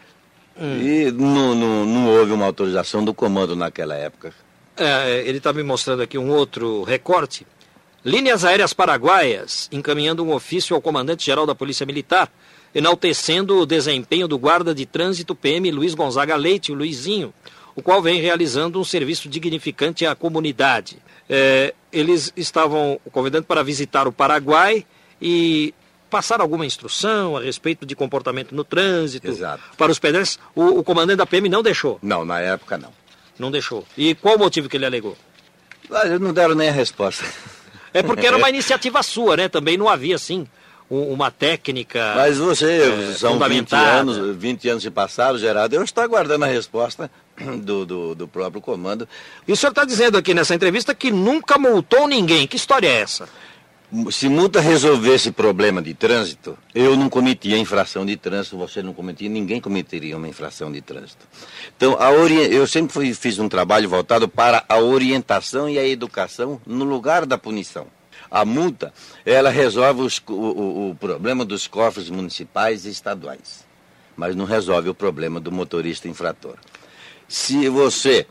[0.62, 4.34] e não, não, não houve uma autorização do comando naquela época.
[4.76, 7.48] É, ele está me mostrando aqui um outro recorte.
[8.04, 12.30] Linhas Aéreas Paraguaias encaminhando um ofício ao comandante-geral da Polícia Militar,
[12.76, 17.34] enaltecendo o desempenho do guarda de trânsito PM Luiz Gonzaga Leite, o Luizinho,
[17.74, 20.98] o qual vem realizando um serviço dignificante à comunidade.
[21.30, 24.86] É, eles estavam convidando para visitar o Paraguai
[25.22, 25.74] e
[26.10, 29.64] passar alguma instrução a respeito de comportamento no trânsito Exato.
[29.78, 30.40] para os pedestres.
[30.56, 32.92] O, o comandante da PM não deixou, Não, na época não.
[33.38, 33.86] não deixou.
[33.98, 35.18] E qual o motivo que ele alegou?
[35.92, 37.24] Ah, Eles não deram nem a resposta.
[37.92, 39.50] É porque era uma iniciativa sua, né?
[39.50, 40.46] Também não havia, assim,
[40.92, 42.14] um- uma técnica.
[42.16, 43.90] Mas você, é, são 20 fundamentada.
[44.02, 47.10] anos, 20 anos se passaram, Geraldo, eu estou aguardando a resposta
[47.64, 49.10] do, do, do próprio comando.
[49.48, 52.46] E o senhor está dizendo aqui nessa entrevista que nunca multou ninguém.
[52.46, 53.28] Que história é essa?
[54.12, 59.28] Se multa resolvesse problema de trânsito, eu não cometia infração de trânsito, você não cometia,
[59.28, 61.28] ninguém cometeria uma infração de trânsito.
[61.76, 61.98] Então,
[62.52, 67.26] eu sempre fui- fiz um trabalho voltado para a orientação e a educação no lugar
[67.26, 67.88] da punição.
[68.30, 68.94] A multa,
[69.26, 73.66] ela resolve os o, o- o problema dos cofres municipais e estaduais,
[74.16, 76.58] mas não resolve o problema do motorista infrator.
[77.28, 78.28] Se você,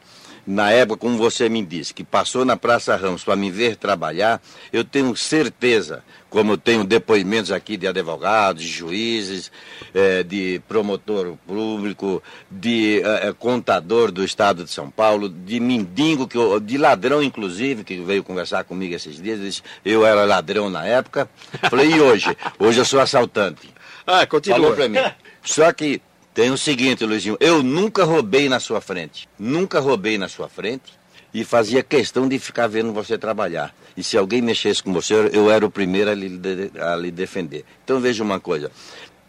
[0.51, 4.41] na época, como você me disse, que passou na Praça Ramos para me ver trabalhar,
[4.73, 9.53] eu tenho certeza, como eu tenho depoimentos aqui de advogados, de juízes,
[9.95, 16.27] eh, de promotor público, de eh, eh, contador do Estado de São Paulo, de mendigo,
[16.27, 20.71] que eu- de ladrão, inclusive, que veio conversar comigo esses dias, disse, eu era ladrão
[20.71, 21.29] na época.
[21.69, 22.35] Falei, e hoje?
[22.59, 23.69] Hoje eu sou assaltante.
[24.07, 24.59] Ah, continua.
[24.59, 24.99] Falou pra mim.
[25.45, 26.01] Só que
[26.38, 29.29] tem o seguinte, Luizinho, eu nunca roubei na sua frente.
[29.37, 30.92] Nunca roubei na sua frente
[31.35, 33.74] e fazia questão de ficar vendo você trabalhar.
[33.96, 36.40] E se alguém mexesse com você, eu era o primeiro a lhe,
[36.79, 37.64] a lhe defender.
[37.83, 38.70] Então veja uma coisa,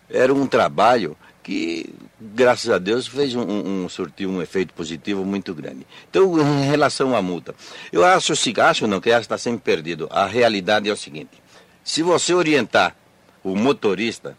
[0.08, 1.92] era um trabalho que,
[2.22, 5.88] graças a Deus, fez um, um, surtiu um efeito positivo muito grande.
[6.12, 7.56] Então, em relação à multa,
[7.92, 10.08] eu acho, se acho não, que está sempre perdido.
[10.12, 11.42] A realidade é o seguinte,
[11.84, 12.96] se você orientar
[13.44, 14.38] o motorista,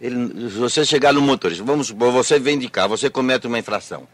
[0.00, 3.58] ele, se você chegar no motorista, vamos supor, você vem de cá, você comete uma
[3.58, 4.06] infração.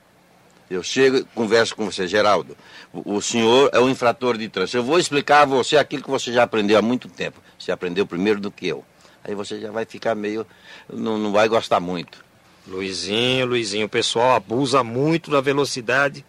[0.71, 2.57] Eu chego e converso com você, Geraldo.
[2.93, 4.79] O, o senhor é o infrator de trânsito.
[4.79, 7.41] Eu vou explicar a você aquilo que você já aprendeu há muito tempo.
[7.59, 8.83] Você aprendeu primeiro do que eu.
[9.23, 10.47] Aí você já vai ficar meio.
[10.91, 12.25] não, não vai gostar muito.
[12.67, 16.25] Luizinho, Luizinho, o pessoal abusa muito da velocidade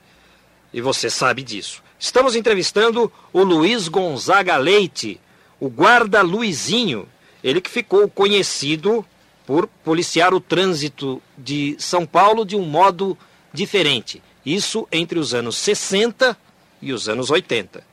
[0.74, 1.84] e você sabe disso.
[2.00, 5.22] Estamos entrevistando o Luiz Gonzaga Leite,
[5.60, 7.08] o guarda Luizinho,
[7.44, 9.06] ele que ficou conhecido
[9.45, 13.17] por policiar o trânsito de São Paulo de um modo
[13.53, 14.21] diferente.
[14.45, 16.38] Isso entre os anos 60
[16.82, 17.84] e os anos 80.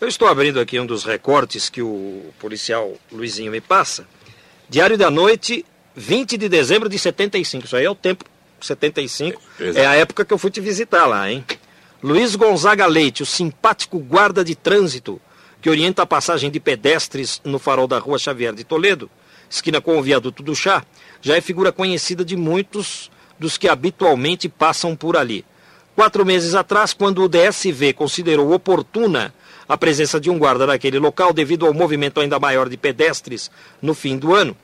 [0.00, 4.06] Eu estou abrindo aqui um dos recortes que o policial Luizinho me passa.
[4.68, 5.64] Diário da Noite,
[5.96, 7.66] 20 de dezembro de 75.
[7.66, 8.24] Isso aí é o tempo
[8.60, 9.40] 75.
[9.58, 9.78] Exato.
[9.78, 11.44] É a época que eu fui te visitar lá, hein?
[12.02, 15.20] Luiz Gonzaga Leite, o simpático guarda de trânsito
[15.60, 19.10] que orienta a passagem de pedestres no farol da rua Xavier de Toledo,
[19.50, 20.84] esquina com o viaduto do Chá,
[21.20, 25.44] já é figura conhecida de muitos dos que habitualmente passam por ali.
[25.96, 29.34] Quatro meses atrás, quando o DSV considerou oportuna
[29.68, 33.50] a presença de um guarda naquele local devido ao movimento ainda maior de pedestres
[33.82, 34.56] no fim do ano,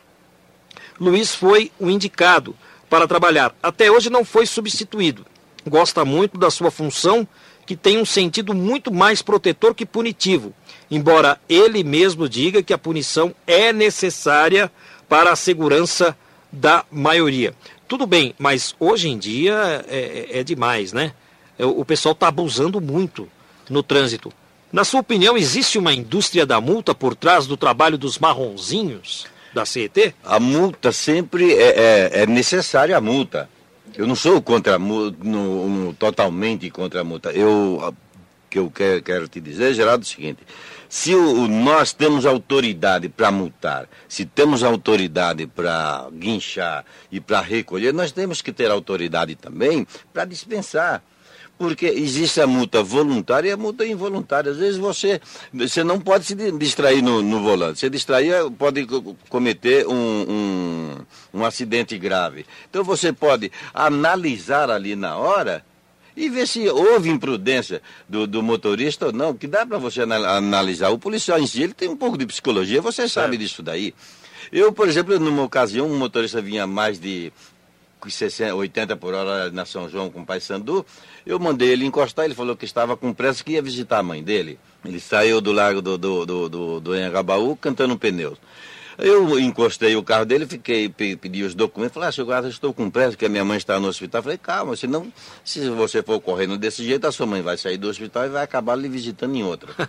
[0.99, 2.57] Luiz foi o indicado
[2.89, 3.55] para trabalhar.
[3.63, 5.27] Até hoje não foi substituído.
[5.69, 7.27] Gosta muito da sua função,
[7.67, 10.55] que tem um sentido muito mais protetor que punitivo,
[10.91, 14.71] embora ele mesmo diga que a punição é necessária
[15.09, 16.17] para a segurança
[16.51, 17.53] da maioria.
[17.89, 21.13] Tudo bem, mas hoje em dia é, é- é demais, né?
[21.59, 23.29] O pessoal está abusando muito
[23.69, 24.33] no trânsito.
[24.73, 29.65] Na sua opinião, existe uma indústria da multa por trás do trabalho dos marronzinhos da
[29.65, 30.15] CET?
[30.23, 33.49] A multa sempre é, é, é necessária a multa.
[33.97, 37.31] Eu não sou contra a no- no- totalmente contra a multa.
[37.33, 37.95] Eu, o
[38.51, 40.39] que eu quero, quero te dizer, Geraldo, é o seguinte:
[40.89, 47.41] se o, o- nós temos autoridade para multar, se temos autoridade para guinchar e para
[47.41, 51.03] recolher, nós temos que ter autoridade também para dispensar.
[51.59, 54.53] Porque existe a multa voluntária e a multa involuntária.
[54.53, 55.21] Às vezes você,
[55.55, 57.79] você não pode se di- distrair no, no volante.
[57.79, 60.97] Se distrair, pode co- cometer um, um,
[61.41, 62.45] um acidente grave.
[62.69, 65.65] Então você pode analisar ali na hora
[66.15, 70.29] e ver se houve imprudência do, do motorista ou não, que dá para você ana-
[70.37, 70.91] analisar.
[70.91, 73.95] O policial em si, ele tem um pouco de psicologia, você sabe disso daí.
[74.53, 77.56] Eu, por exemplo, numa ocasião, um motorista vinha mais de 60,
[78.55, 80.85] 80 por hora na São João com o pai Sandu,
[81.25, 84.23] eu mandei ele encostar, ele falou que estava com pressa, que ia visitar a mãe
[84.23, 84.59] dele.
[84.85, 88.39] Ele saiu do largo do, do, do, do, do cantando pneus.
[88.99, 92.73] Eu encostei o carro dele, fiquei, pe- pedi os documentos, falei, ah, seu guarda, estou
[92.73, 94.23] com pressa, porque a minha mãe está no hospital.
[94.23, 95.13] Falei, calma, senão,
[95.45, 98.43] se você for correndo desse jeito, a sua mãe vai sair do hospital e vai
[98.43, 99.73] acabar lhe visitando em outra.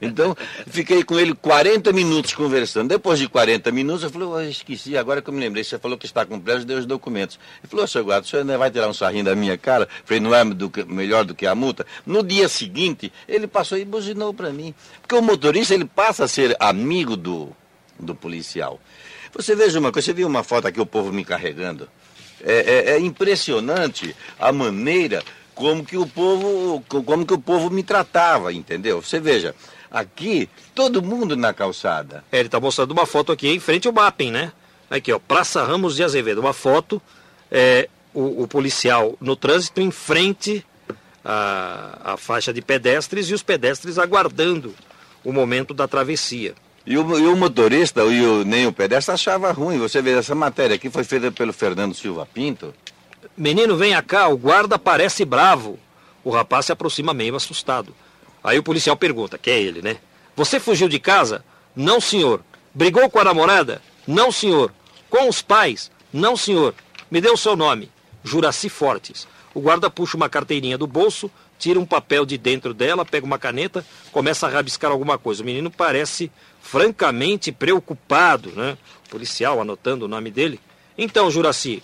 [0.00, 2.88] Então, fiquei com ele 40 minutos conversando.
[2.88, 5.96] Depois de 40 minutos, eu falei, eu esqueci, agora que eu me lembrei, você falou
[5.96, 7.38] que está com pressa, deu os documentos.
[7.62, 9.88] Ele falou, seu guarda, o senhor ainda vai tirar um sarrinho da minha cara?
[10.04, 11.86] Falei, não é do que- melhor do que a multa?
[12.04, 14.74] No dia seguinte, ele passou e buzinou para mim.
[15.00, 17.48] Porque o motorista, ele passa a ser amigo do,
[17.98, 18.80] do policial.
[19.34, 21.88] Você veja uma coisa, você viu uma foto aqui, o povo me carregando.
[22.42, 25.22] É, é- é impressionante a maneira
[25.54, 29.00] como que o povo, como que o povo me tratava, entendeu?
[29.00, 29.54] Você veja,
[29.90, 32.24] aqui todo mundo na calçada.
[32.30, 34.52] É, ele está mostrando uma foto aqui em frente ao Mapping, né?
[34.90, 36.40] Aqui, ó, Praça Ramos de Azevedo.
[36.40, 37.00] Uma foto,
[37.50, 40.64] é, o, o policial no trânsito em frente
[41.24, 44.74] à, à faixa de pedestres e os pedestres aguardando
[45.24, 46.54] o momento da travessia.
[46.86, 49.78] E o, e o motorista e o, nem o pedestre achava ruim.
[49.78, 52.74] Você vê, essa matéria aqui foi feita pelo Fernando Silva Pinto.
[53.36, 55.78] Menino, venha cá, o guarda parece bravo.
[56.22, 57.94] O rapaz se aproxima meio assustado.
[58.42, 59.96] Aí o policial pergunta, que é ele, né?
[60.36, 61.44] Você fugiu de casa?
[61.74, 62.42] Não, senhor.
[62.74, 63.80] Brigou com a namorada?
[64.06, 64.72] Não, senhor.
[65.08, 65.90] Com os pais?
[66.12, 66.74] Não, senhor.
[67.10, 67.90] Me dê o seu nome.
[68.22, 69.26] Juraci Fortes.
[69.54, 71.30] O guarda puxa uma carteirinha do bolso,
[71.64, 75.42] tira um papel de dentro dela, pega uma caneta, começa a rabiscar alguma coisa.
[75.42, 78.76] O menino parece francamente preocupado, né?
[79.06, 80.60] O policial anotando o nome dele.
[80.98, 81.82] Então, Juraci,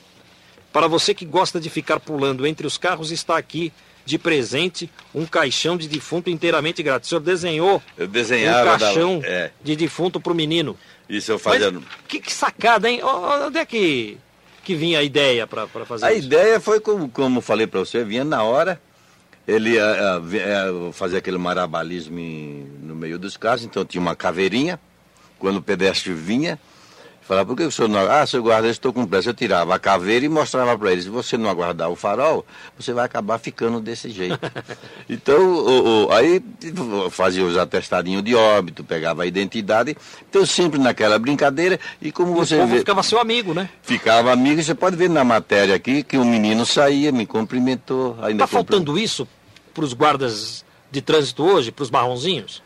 [0.70, 3.72] para você que gosta de ficar pulando entre os carros, está aqui
[4.04, 7.08] de presente um caixão de defunto inteiramente grátis.
[7.08, 8.78] O senhor desenhou Eu um desenhava.
[8.78, 10.76] caixão dava- é, de defunto para o menino.
[11.08, 11.80] isso eu Mas fazia.
[12.06, 13.00] que, que sacada, hein?
[13.02, 14.18] Onde é que,
[14.62, 16.26] que vinha a ideia para fazer A isso?
[16.26, 18.78] ideia foi, como, como falei para você, vinha na hora.
[19.50, 19.76] Ele
[20.24, 24.78] vi- eh, fazia aquele marabalismo em- no meio dos carros, então tinha uma caveirinha.
[25.38, 26.58] Quando o pedestre vinha,
[27.22, 27.98] falava, por que o senhor não...
[28.10, 29.30] Ah, seu guarda, eu estou com pressa.
[29.30, 32.44] Eu tirava a caveira e mostrava para ele, se você não aguardar o farol,
[32.78, 34.38] você vai acabar ficando desse jeito.
[35.08, 36.42] então, o- o- aí
[37.10, 39.96] fazia os atestadinhos de óbito, pegava a identidade.
[40.28, 43.70] Então, sempre naquela brincadeira, e como o você povo vê ficava seu amigo, né?
[43.82, 44.60] ficava amigo.
[44.60, 48.18] e Você pode ver na matéria aqui que o menino saía, me cumprimentou.
[48.22, 49.26] Ainda Tá faltando isso
[49.70, 52.62] para os guardas de trânsito hoje, para os marronzinhos?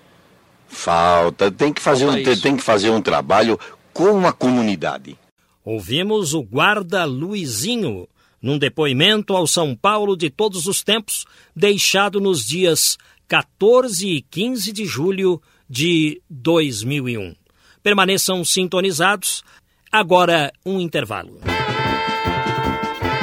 [0.67, 1.51] Falta.
[1.51, 2.43] Tem que fazer Falta um, tem, isso.
[2.43, 3.59] tem que fazer um trabalho
[3.93, 5.17] com a comunidade.
[5.65, 8.09] Ouvimos o guarda Luizinho
[8.43, 11.25] num depoimento ao São Paulo de todos os tempos,
[11.57, 17.35] deixado nos dias 14 e 15 de julho de 2001.
[17.83, 19.43] Permaneçam sintonizados.
[19.91, 21.41] Agora, um intervalo.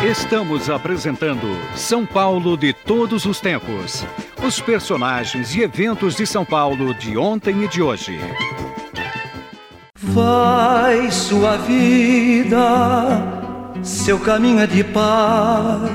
[0.04, 4.04] Estamos apresentando São Paulo de todos os tempos.
[4.44, 8.20] Os personagens e eventos de São Paulo de ontem e de hoje.
[9.96, 13.22] Vai sua vida,
[13.84, 15.92] seu caminho é de paz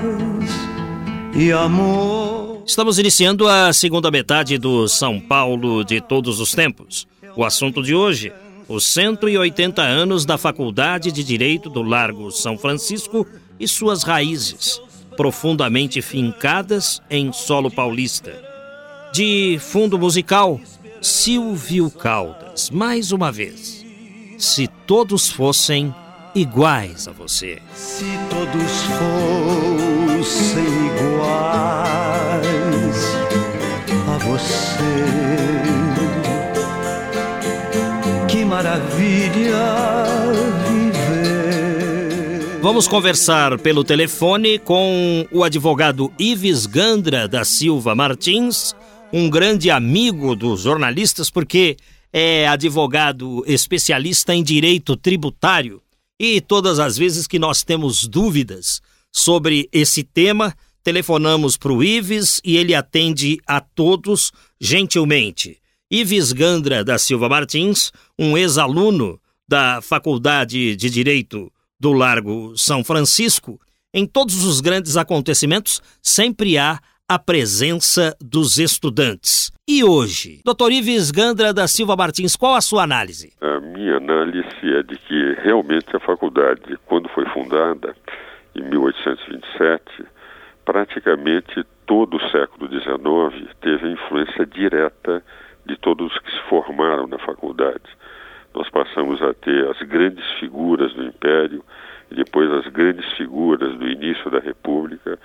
[1.35, 2.63] e amor.
[2.65, 7.09] Estamos iniciando a segunda metade do São Paulo de todos os tempos.
[7.35, 8.33] O assunto de hoje:
[8.69, 13.27] os 180 anos da Faculdade de Direito do Largo São Francisco
[13.59, 14.81] e suas raízes,
[15.17, 18.33] profundamente fincadas em solo paulista.
[19.13, 20.61] De fundo musical,
[21.01, 23.85] Silvio Caldas, mais uma vez.
[24.39, 25.95] Se todos fossem
[26.35, 27.63] iguais a você.
[27.75, 28.73] Se todos
[30.19, 31.97] fossem iguais
[34.09, 34.77] a você,
[38.29, 39.97] que maravilha.
[42.67, 48.75] Vamos conversar pelo telefone com o advogado Ives Gandra da Silva Martins,
[49.13, 51.77] um grande amigo dos jornalistas, porque
[52.13, 55.81] é advogado especialista em direito tributário.
[56.19, 58.81] E todas as vezes que nós temos dúvidas
[59.13, 60.53] sobre esse tema,
[60.83, 65.59] telefonamos para o Ives e ele atende a todos gentilmente.
[65.89, 71.49] Ives Gandra da Silva Martins, um ex-aluno da Faculdade de Direito
[71.79, 73.61] do Largo São Francisco,
[73.93, 79.53] em todos os grandes acontecimentos sempre há a presença dos estudantes.
[79.69, 80.73] E hoje, Dr.
[80.73, 83.33] Ives Gandra da Silva Martins, qual a sua análise?
[83.41, 87.95] A minha análise é de que realmente a faculdade, quando foi fundada,
[88.55, 90.05] em 1827,
[90.65, 95.23] praticamente todo o século XIX teve influência direta
[95.65, 97.85] de todos os que se formaram na faculdade
[98.57, 101.63] nós passamos a ter as grandes figuras do Império
[102.11, 105.19] e depois as grandes figuras do início da República,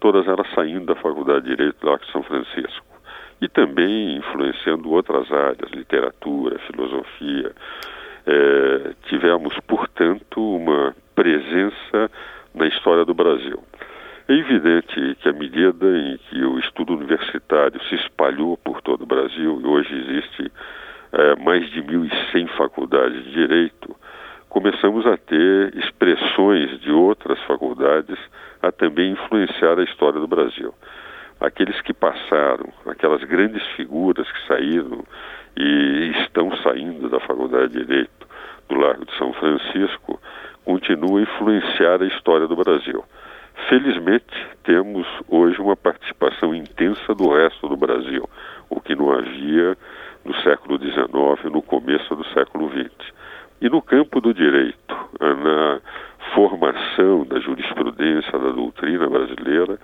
[0.00, 2.86] todas elas saindo da Faculdade de Direito lá de São Francisco.
[3.42, 7.52] E também influenciando outras áreas, literatura, filosofia.
[8.26, 12.10] É, tivemos, portanto, uma presença
[12.54, 13.62] na história do Brasil.
[14.26, 19.06] É evidente que à medida em que o estudo universitário se espalhou por todo o
[19.06, 20.50] Brasil, e hoje existe
[21.12, 23.94] é, mais de 1.100 faculdades de direito,
[24.48, 28.18] começamos a ter expressões de outras faculdades
[28.62, 30.74] a também influenciar a história do Brasil.
[31.40, 35.04] Aqueles que passaram, aquelas grandes figuras que saíram
[35.56, 38.26] e estão saindo da Faculdade de Direito
[38.68, 40.20] do Largo de São Francisco,
[40.64, 43.04] continuam a influenciar a história do Brasil.
[43.68, 48.28] Felizmente, temos hoje uma participação intensa do resto do Brasil,
[48.68, 49.76] o que não havia
[50.28, 53.12] no século XIX, no começo do século XX.
[53.60, 55.80] E no campo do direito, na
[56.34, 59.78] formação da jurisprudência da doutrina brasileira,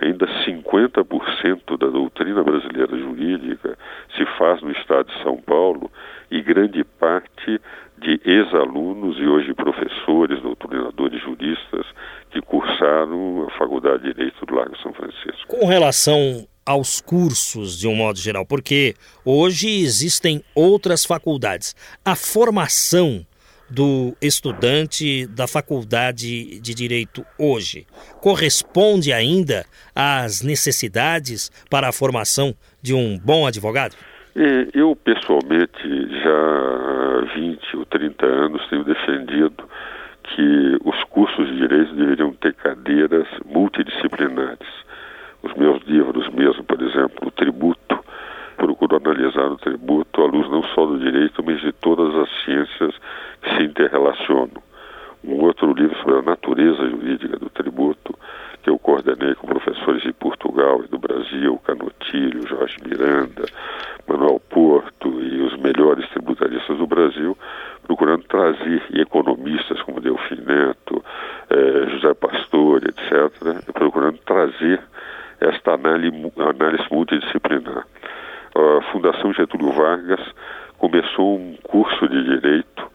[0.00, 3.78] ainda 50% da doutrina brasileira jurídica
[4.16, 5.90] se faz no estado de São Paulo
[6.30, 7.60] e grande parte
[7.98, 11.86] de ex-alunos e hoje professores, doutrinadores juristas
[12.30, 15.46] que cursaram a Faculdade de Direito do Lago São Francisco.
[15.46, 18.94] Com relação aos cursos de um modo geral, porque
[19.26, 21.76] hoje existem outras faculdades.
[22.02, 23.26] A formação
[23.68, 27.86] do estudante da faculdade de direito hoje
[28.22, 33.94] corresponde ainda às necessidades para a formação de um bom advogado?
[34.72, 35.82] Eu, pessoalmente,
[36.22, 39.68] já há 20 ou 30 anos tenho defendido
[40.22, 44.81] que os cursos de direito deveriam ter cadeiras multidisciplinares
[45.42, 47.98] os meus livros mesmo, por exemplo, o tributo,
[48.56, 52.94] procuro analisar o tributo à luz não só do direito, mas de todas as ciências
[53.42, 54.62] que se interrelacionam.
[55.24, 58.14] Um outro livro sobre a natureza jurídica do tributo,
[58.62, 63.44] que eu coordenei com professores de Portugal e do Brasil, Canotilho, Jorge Miranda,
[64.06, 67.36] Manuel Porto e os melhores tributaristas do Brasil,
[67.84, 71.04] procurando trazer economistas como Delfim Neto,
[71.50, 74.80] eh, José Pastore, etc., procurando trazer
[75.42, 76.16] esta análise,
[76.90, 77.86] multidisciplinar.
[78.54, 80.20] A Fundação Getúlio Vargas
[80.78, 82.90] começou um curso de direito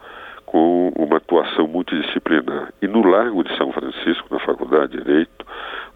[0.46, 2.72] com uma atuação multidisciplinar.
[2.82, 5.46] E no Largo de São Francisco, na Faculdade de Direito,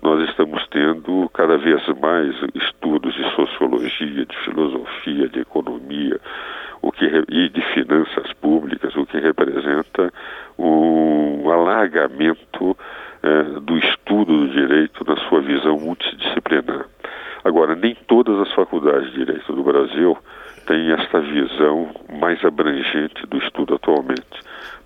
[0.02, 6.20] nós estamos tendo cada vez mais estudos de sociologia, de filosofia, de economia,
[6.82, 10.12] o que e de finanças públicas, o que representa
[10.58, 12.76] um alargamento
[13.24, 16.86] é, do estudo do direito na sua visão multidisciplinar.
[17.44, 20.18] Agora, nem todas as faculdades de direito do Brasil
[20.68, 24.22] têm esta visão mais abrangente do estudo atualmente.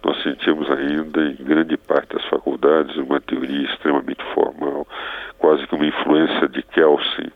[0.03, 4.87] Nós sentimos ainda, em grande parte das faculdades, uma teoria extremamente formal,
[5.37, 7.31] quase que uma influência de Kelsen,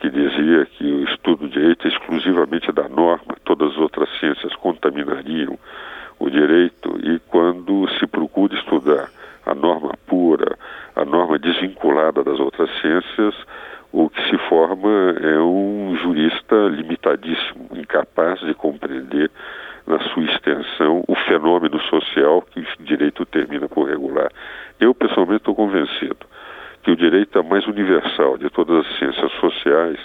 [0.00, 4.54] que dizia que o estudo do direito é exclusivamente da norma, todas as outras ciências
[4.56, 5.58] contaminariam
[6.18, 9.08] o direito, e quando se procura estudar
[9.46, 10.58] a norma pura,
[10.94, 11.38] a norma
[12.58, 13.34] desvinculada das outras ciências,
[13.92, 19.30] o que se forma é um jurista limitadíssimo, incapaz de compreender
[19.86, 24.30] na sua extensão o fenômeno social que o direito termina por regular.
[24.78, 26.18] Eu, pessoalmente, estou convencido
[26.82, 29.98] que o direito é mais universal de todas as ciências sociais,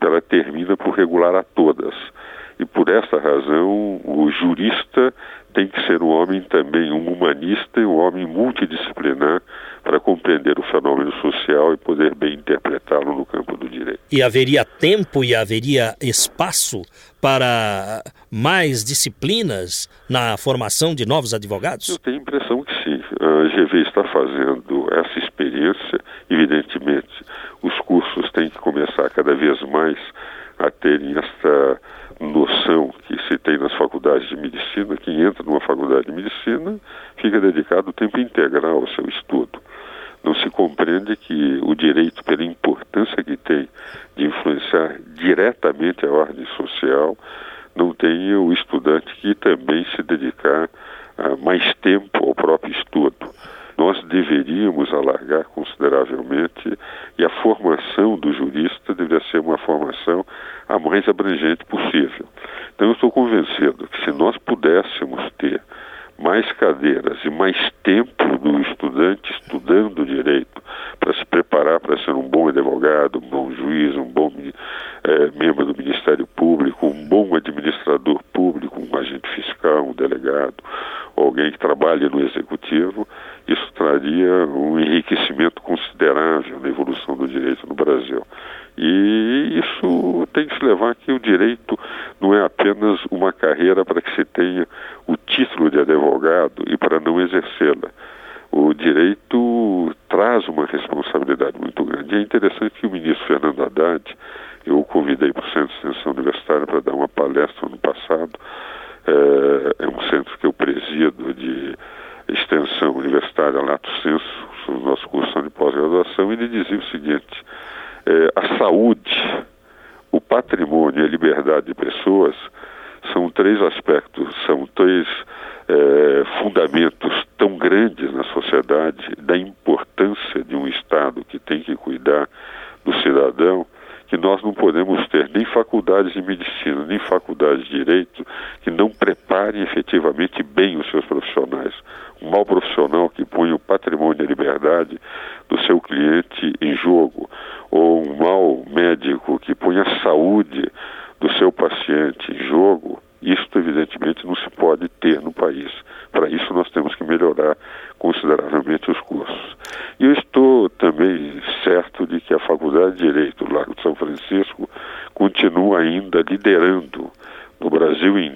[0.00, 1.94] ela termina por regular a todas.
[2.58, 5.12] E por essa razão, o jurista
[5.54, 9.42] tem que ser um homem também, um humanista e um homem multidisciplinar
[9.82, 14.01] para compreender o fenômeno social e poder bem interpretá-lo no campo do direito.
[14.12, 16.82] E haveria tempo e haveria espaço
[17.18, 21.88] para mais disciplinas na formação de novos advogados?
[21.88, 23.00] Eu tenho a impressão que sim.
[23.20, 24.71] A GV está fazendo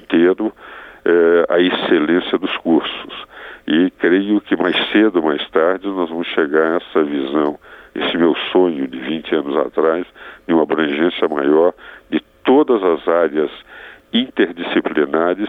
[0.07, 0.53] inteiro
[1.05, 3.27] eh, a excelência dos cursos.
[3.67, 7.59] E creio que mais cedo ou mais tarde nós vamos chegar a essa visão,
[7.95, 10.07] esse meu sonho de 20 anos atrás,
[10.47, 11.75] de uma abrangência maior
[12.09, 13.51] de todas as áreas
[14.13, 15.49] interdisciplinares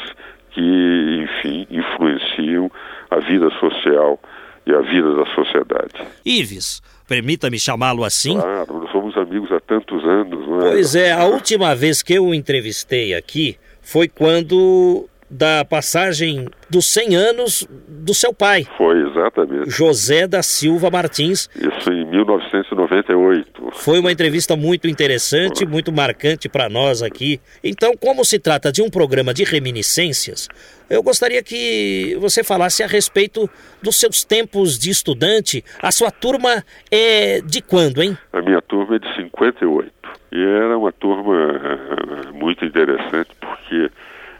[0.52, 2.72] que, enfim, influenciam
[3.12, 4.20] a vida social
[4.66, 5.94] e a vida da sociedade.
[6.26, 8.34] Ives, permita-me chamá-lo assim.
[8.34, 10.72] Claro, nós somos amigos há tantos anos, não é?
[10.72, 13.58] Pois é, a última vez que eu o entrevistei aqui
[13.88, 18.66] foi quando da passagem dos 100 anos do seu pai.
[18.78, 19.70] Foi, exatamente.
[19.70, 21.50] José da Silva Martins.
[21.56, 23.70] Isso em 1998.
[23.74, 25.68] Foi uma entrevista muito interessante, Foi.
[25.68, 27.40] muito marcante para nós aqui.
[27.64, 30.48] Então, como se trata de um programa de reminiscências,
[30.90, 33.50] eu gostaria que você falasse a respeito
[33.82, 35.64] dos seus tempos de estudante.
[35.82, 38.18] A sua turma é de quando, hein?
[38.32, 39.92] A minha turma é de 58.
[40.32, 43.90] E era uma turma eh, muito interessante porque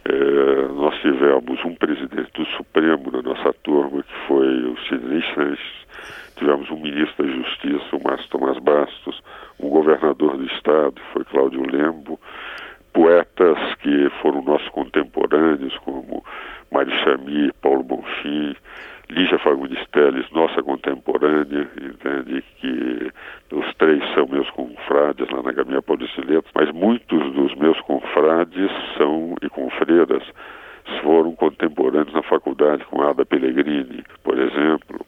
[0.10, 5.86] é, nós tivemos um presidente do Supremo na nossa turma, que foi o Sidney Sanches,
[6.38, 9.22] tivemos um ministro da Justiça, o Márcio Tomás Bastos,
[9.60, 12.18] um governador do Estado, que foi Cláudio Lembo,
[12.94, 16.24] poetas que foram nossos contemporâneos, como
[16.72, 18.56] Mário Chami, Paulo Bonfim,
[19.10, 23.12] Lígia Fagundes Teles, nossa contemporânea, entende que
[23.52, 29.36] os três são meus confrades lá na Gaminha Pauliciletos, mas muitos dos meus confrades são
[29.42, 30.24] e confreiras
[31.02, 35.06] foram contemporâneos na faculdade com Ada Pellegrini, por exemplo.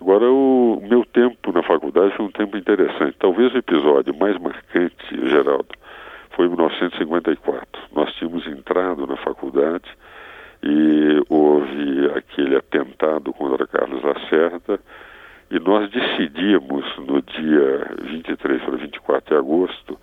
[0.00, 3.16] Agora, o meu tempo na faculdade foi um tempo interessante.
[3.18, 5.68] Talvez o episódio mais marcante, Geraldo,
[6.30, 7.82] foi em 1954.
[7.92, 9.90] Nós tínhamos entrado na faculdade
[10.62, 14.80] e houve aquele atentado contra Carlos Lacerda
[15.50, 19.98] e nós decidimos no dia 23 para 24 de agosto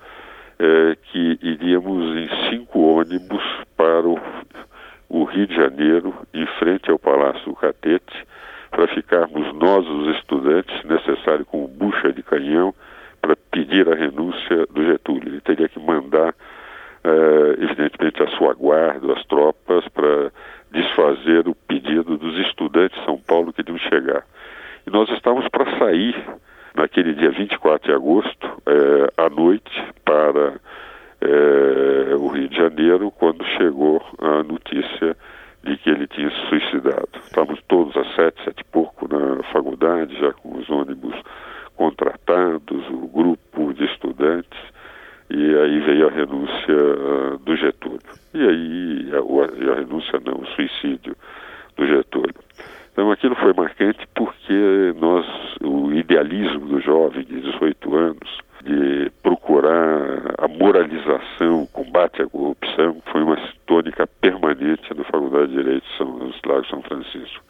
[0.60, 3.44] é, que iríamos em cinco ônibus
[3.76, 4.20] para o,
[5.08, 8.26] o, Rio de Janeiro, em frente ao Palácio do Catete,
[8.72, 12.74] para ficarmos nós, os estudantes, necessário com bucha de canhão,
[13.22, 15.30] para pedir a renúncia do Getúlio.
[15.30, 16.34] Ele teria que mandar
[17.04, 20.32] uh, evidentemente, a sua guarda, as tropas, para
[20.72, 24.24] desfazer o pedido dos estudantes de São Paulo que deviam chegar.
[24.86, 26.16] E nós estávamos para sair
[26.76, 30.60] naquele dia 24 de agosto, é, à noite, para
[31.22, 35.18] é, o Rio de Janeiro, quando chegou a notícia
[35.64, 37.10] de que ele tinha se suicidado.
[37.26, 41.16] Estávamos todos às sete, sete e pouco na faculdade, já com os ônibus
[41.76, 44.60] contratados, o grupo de estudantes,
[45.30, 48.00] e aí veio a renúncia uh, do Getúlio.
[48.34, 51.16] E aí, a, a, renúncia não, o suicídio
[51.76, 52.36] do Getúlio.
[52.92, 55.26] Então aquilo foi marcante porque nós,
[55.62, 63.02] o idealismo do jovem de 18 anos, de procurar a moralização, o combate à corrupção,
[63.12, 67.44] foi uma tônica permanente na Faculdade de Direito de São, dos Lagos São Francisco.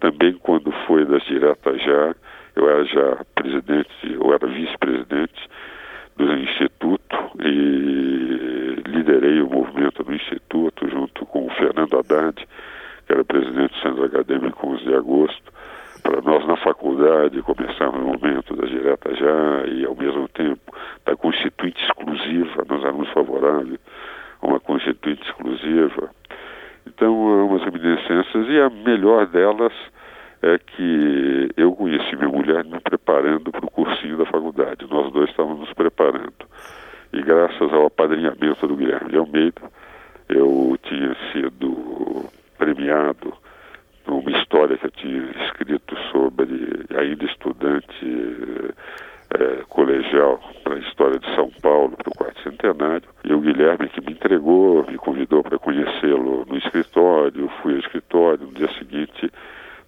[0.00, 2.14] Também quando foi das diretas já,
[2.54, 5.48] eu era já presidente, eu era vice-presidente
[6.16, 12.46] do Instituto e liderei o movimento do Instituto junto com o Fernando Haddad,
[13.06, 15.52] que era presidente do Centro Acadêmico 11 de agosto,
[16.02, 20.72] para nós na faculdade começarmos o momento da direta já e ao mesmo tempo
[21.04, 23.78] da constituinte exclusiva, nós éramos favoráveis
[24.40, 26.10] a uma constituinte exclusiva.
[26.86, 29.72] Então, há umas reminiscências e a melhor delas
[30.46, 34.86] é que eu conheci minha mulher me preparando para o cursinho da faculdade.
[34.88, 36.46] Nós dois estávamos nos preparando.
[37.12, 39.62] E graças ao apadrinhamento do Guilherme de Almeida,
[40.28, 42.26] eu tinha sido
[42.56, 43.32] premiado
[44.06, 48.74] numa história que eu tinha escrito sobre, ainda estudante
[49.30, 53.08] é, colegial, para a história de São Paulo, para o quarto centenário.
[53.24, 58.46] E o Guilherme que me entregou, me convidou para conhecê-lo no escritório, fui ao escritório,
[58.46, 59.30] no dia seguinte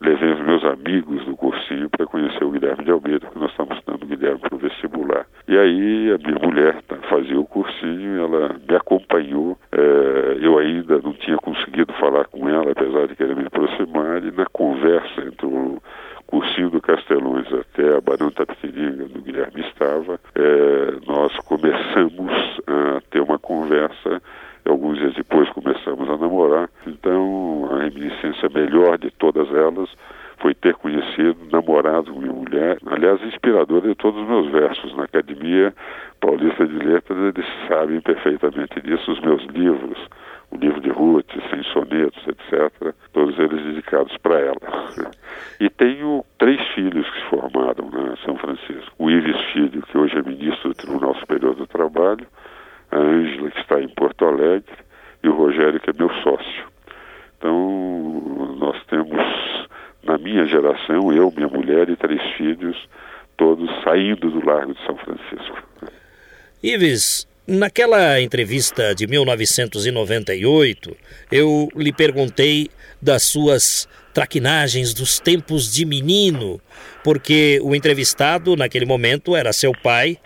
[0.01, 3.83] levei os meus amigos do cursinho para conhecer o Guilherme de Almeida, porque nós estávamos
[3.87, 5.27] dando o Guilherme para o vestibular.
[5.47, 9.59] E aí a minha mulher tá, fazia o cursinho, ela me acompanhou.
[9.73, 14.31] É, eu ainda não tinha conseguido falar com ela, apesar de querer me aproximar, e
[14.31, 15.81] na conversa entre o
[16.27, 23.21] cursinho do Castelões até a Barão Tapetininga, do Guilherme estava, é, nós começamos a ter
[23.21, 24.21] uma conversa
[24.71, 26.69] alguns dias depois começamos a namorar.
[26.87, 29.89] Então, a reminiscência melhor de todas elas
[30.41, 34.95] foi ter conhecido, namorado minha mulher, aliás, inspiradora de todos os meus versos.
[34.97, 35.75] Na Academia
[36.21, 39.11] Paulista de Letras, eles sabem perfeitamente disso.
[39.11, 39.99] Os meus livros,
[40.51, 45.11] o livro de Ruth, Sem Sonetos, etc., todos eles dedicados para ela.
[45.61, 48.93] E tenho três filhos que se formaram na São Francisco.
[48.99, 52.27] O Ives Filho, que hoje é ministro do Tribunal Superior do Trabalho,
[52.91, 53.38] a Ângela,
[53.83, 54.77] em Porto Alegre,
[55.23, 56.69] e o Rogério, que é meu sócio.
[57.39, 59.19] Então, nós temos,
[60.03, 62.77] na minha geração, eu, minha mulher e três filhos,
[63.37, 65.63] todos saindo do Largo de São Francisco.
[66.63, 70.97] Ives, naquela entrevista de 1998,
[71.31, 72.69] eu lhe perguntei
[73.01, 76.61] das suas traquinagens dos tempos de menino,
[77.05, 80.19] porque o entrevistado naquele momento era seu pai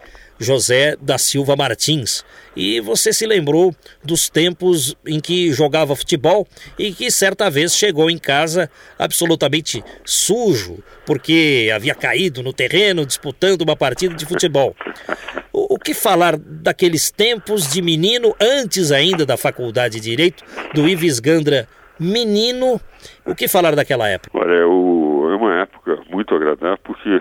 [0.43, 2.25] José da Silva Martins.
[2.55, 3.75] E você se lembrou
[4.05, 6.47] dos tempos em que jogava futebol
[6.79, 13.63] e que certa vez chegou em casa absolutamente sujo, porque havia caído no terreno disputando
[13.63, 14.77] uma partida de futebol.
[15.53, 20.89] O, o que falar daqueles tempos de menino, antes ainda da faculdade de Direito, do
[20.89, 21.67] Ives Gandra
[21.99, 22.81] menino?
[23.25, 24.39] O que falar daquela época?
[24.39, 27.21] Olha, é, é uma época muito agradável porque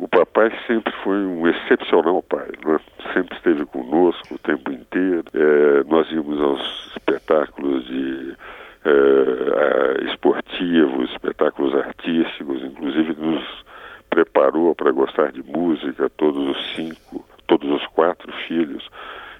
[0.00, 2.78] o papai sempre foi um excepcional pai, né?
[3.12, 5.24] sempre esteve conosco o tempo inteiro.
[5.32, 8.36] É, nós íamos aos espetáculos de
[8.84, 13.64] é, esportivos, espetáculos artísticos, inclusive nos
[14.10, 18.88] preparou para gostar de música, todos os cinco, todos os quatro filhos,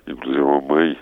[0.06, 0.98] inclusive a mãe.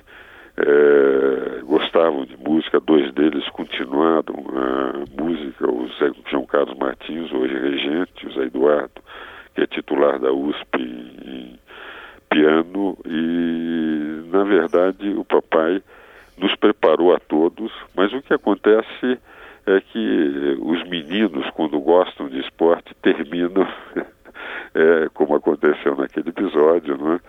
[0.54, 7.54] É, gostavam de música, dois deles continuaram a música, o Zé João Carlos Martins, hoje
[7.54, 9.00] regente, o Zé Eduardo,
[9.54, 11.58] que é titular da USP em
[12.30, 15.82] piano, e na verdade o papai
[16.36, 19.18] nos preparou a todos, mas o que acontece
[19.66, 23.66] é que os meninos, quando gostam de esporte, terminam,
[24.74, 27.20] é, como aconteceu naquele episódio, não é?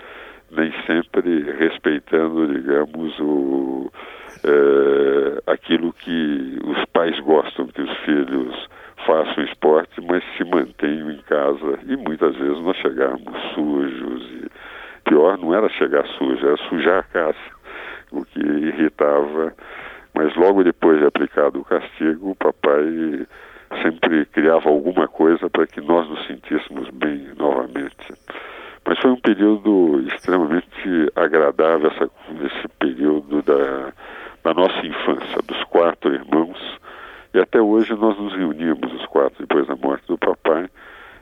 [0.52, 3.92] Nem sempre respeitando, digamos, o,
[4.44, 8.70] é, aquilo que os pais gostam que os filhos
[9.06, 11.80] façam esporte, mas se mantenham em casa.
[11.88, 14.24] E muitas vezes nós chegávamos sujos.
[14.32, 17.38] E pior não era chegar sujo, era sujar a casa,
[18.12, 19.54] o que irritava.
[20.14, 23.26] Mas logo depois de aplicado o castigo, o papai
[23.82, 28.14] sempre criava alguma coisa para que nós nos sentíssemos bem novamente.
[28.86, 32.10] Mas foi um período extremamente agradável, essa,
[32.46, 33.94] esse período da,
[34.44, 36.58] da nossa infância, dos quatro irmãos
[37.34, 40.70] e até hoje nós nos reunimos, os quatro, depois da morte do papai,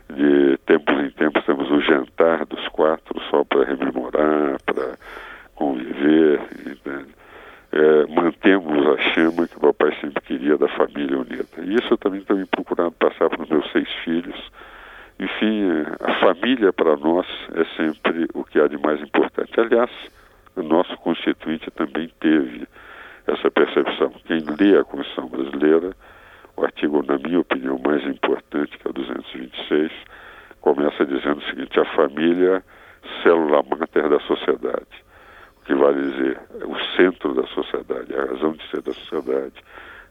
[0.09, 4.97] De tempos em tempos temos o jantar dos quatro só para rememorar, para
[5.55, 7.15] conviver, entende?
[7.71, 11.63] É, mantemos a chama que o papai sempre queria da família unida.
[11.63, 14.51] E isso eu também tenho procurado passar para os meus seis filhos.
[15.21, 19.59] Enfim, é, a família para nós é sempre o que há de mais importante.
[19.59, 19.91] Aliás,
[20.55, 22.67] o nosso constituinte também teve
[23.27, 24.11] essa percepção.
[24.25, 25.95] Quem lê a Constituição brasileira,
[26.57, 29.91] o artigo, na minha opinião, mais importante, que é o 226,
[30.59, 32.63] começa dizendo o seguinte: a família,
[33.21, 35.05] célula máter da sociedade.
[35.61, 39.61] O que vale dizer, o centro da sociedade, a razão de ser da sociedade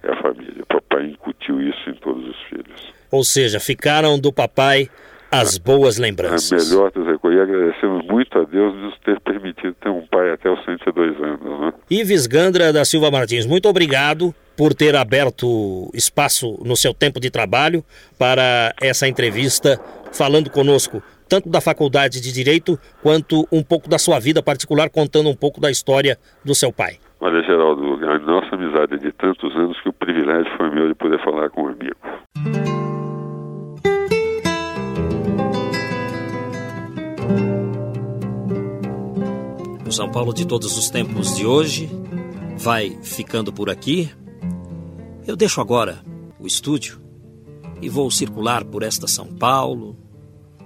[0.03, 0.62] é a família.
[0.62, 2.92] O papai incutiu isso em todos os filhos.
[3.11, 4.88] Ou seja, ficaram do papai
[5.30, 6.72] as boas lembranças.
[6.72, 10.32] A melhor das e agradecemos muito a Deus de nos ter permitido ter um pai
[10.32, 11.61] até os 102 anos.
[11.61, 11.72] Né?
[11.88, 17.30] Ives Gandra da Silva Martins, muito obrigado por ter aberto espaço no seu tempo de
[17.30, 17.84] trabalho
[18.18, 19.80] para essa entrevista,
[20.12, 21.01] falando conosco
[21.31, 25.61] tanto da Faculdade de Direito quanto um pouco da sua vida particular, contando um pouco
[25.61, 26.99] da história do seu pai.
[27.20, 30.95] Olha, Geraldo, a nossa amizade é de tantos anos que o privilégio foi meu de
[30.97, 31.97] poder falar com um amigo.
[39.87, 41.89] O São Paulo de todos os tempos de hoje
[42.59, 44.11] vai ficando por aqui.
[45.26, 45.99] Eu deixo agora
[46.41, 47.01] o estúdio
[47.81, 49.97] e vou circular por esta São Paulo,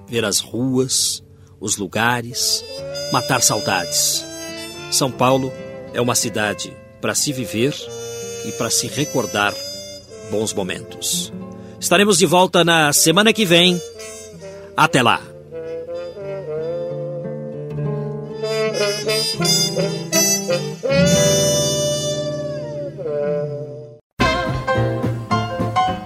[0.09, 1.23] ver as ruas,
[1.61, 2.65] os lugares,
[3.13, 4.25] matar saudades.
[4.91, 5.53] São Paulo
[5.93, 7.75] é uma cidade para se viver
[8.47, 9.55] e para se recordar
[10.31, 11.33] bons momentos.
[11.81, 13.81] Estaremos de volta na semana que vem.
[14.77, 15.34] Até lá!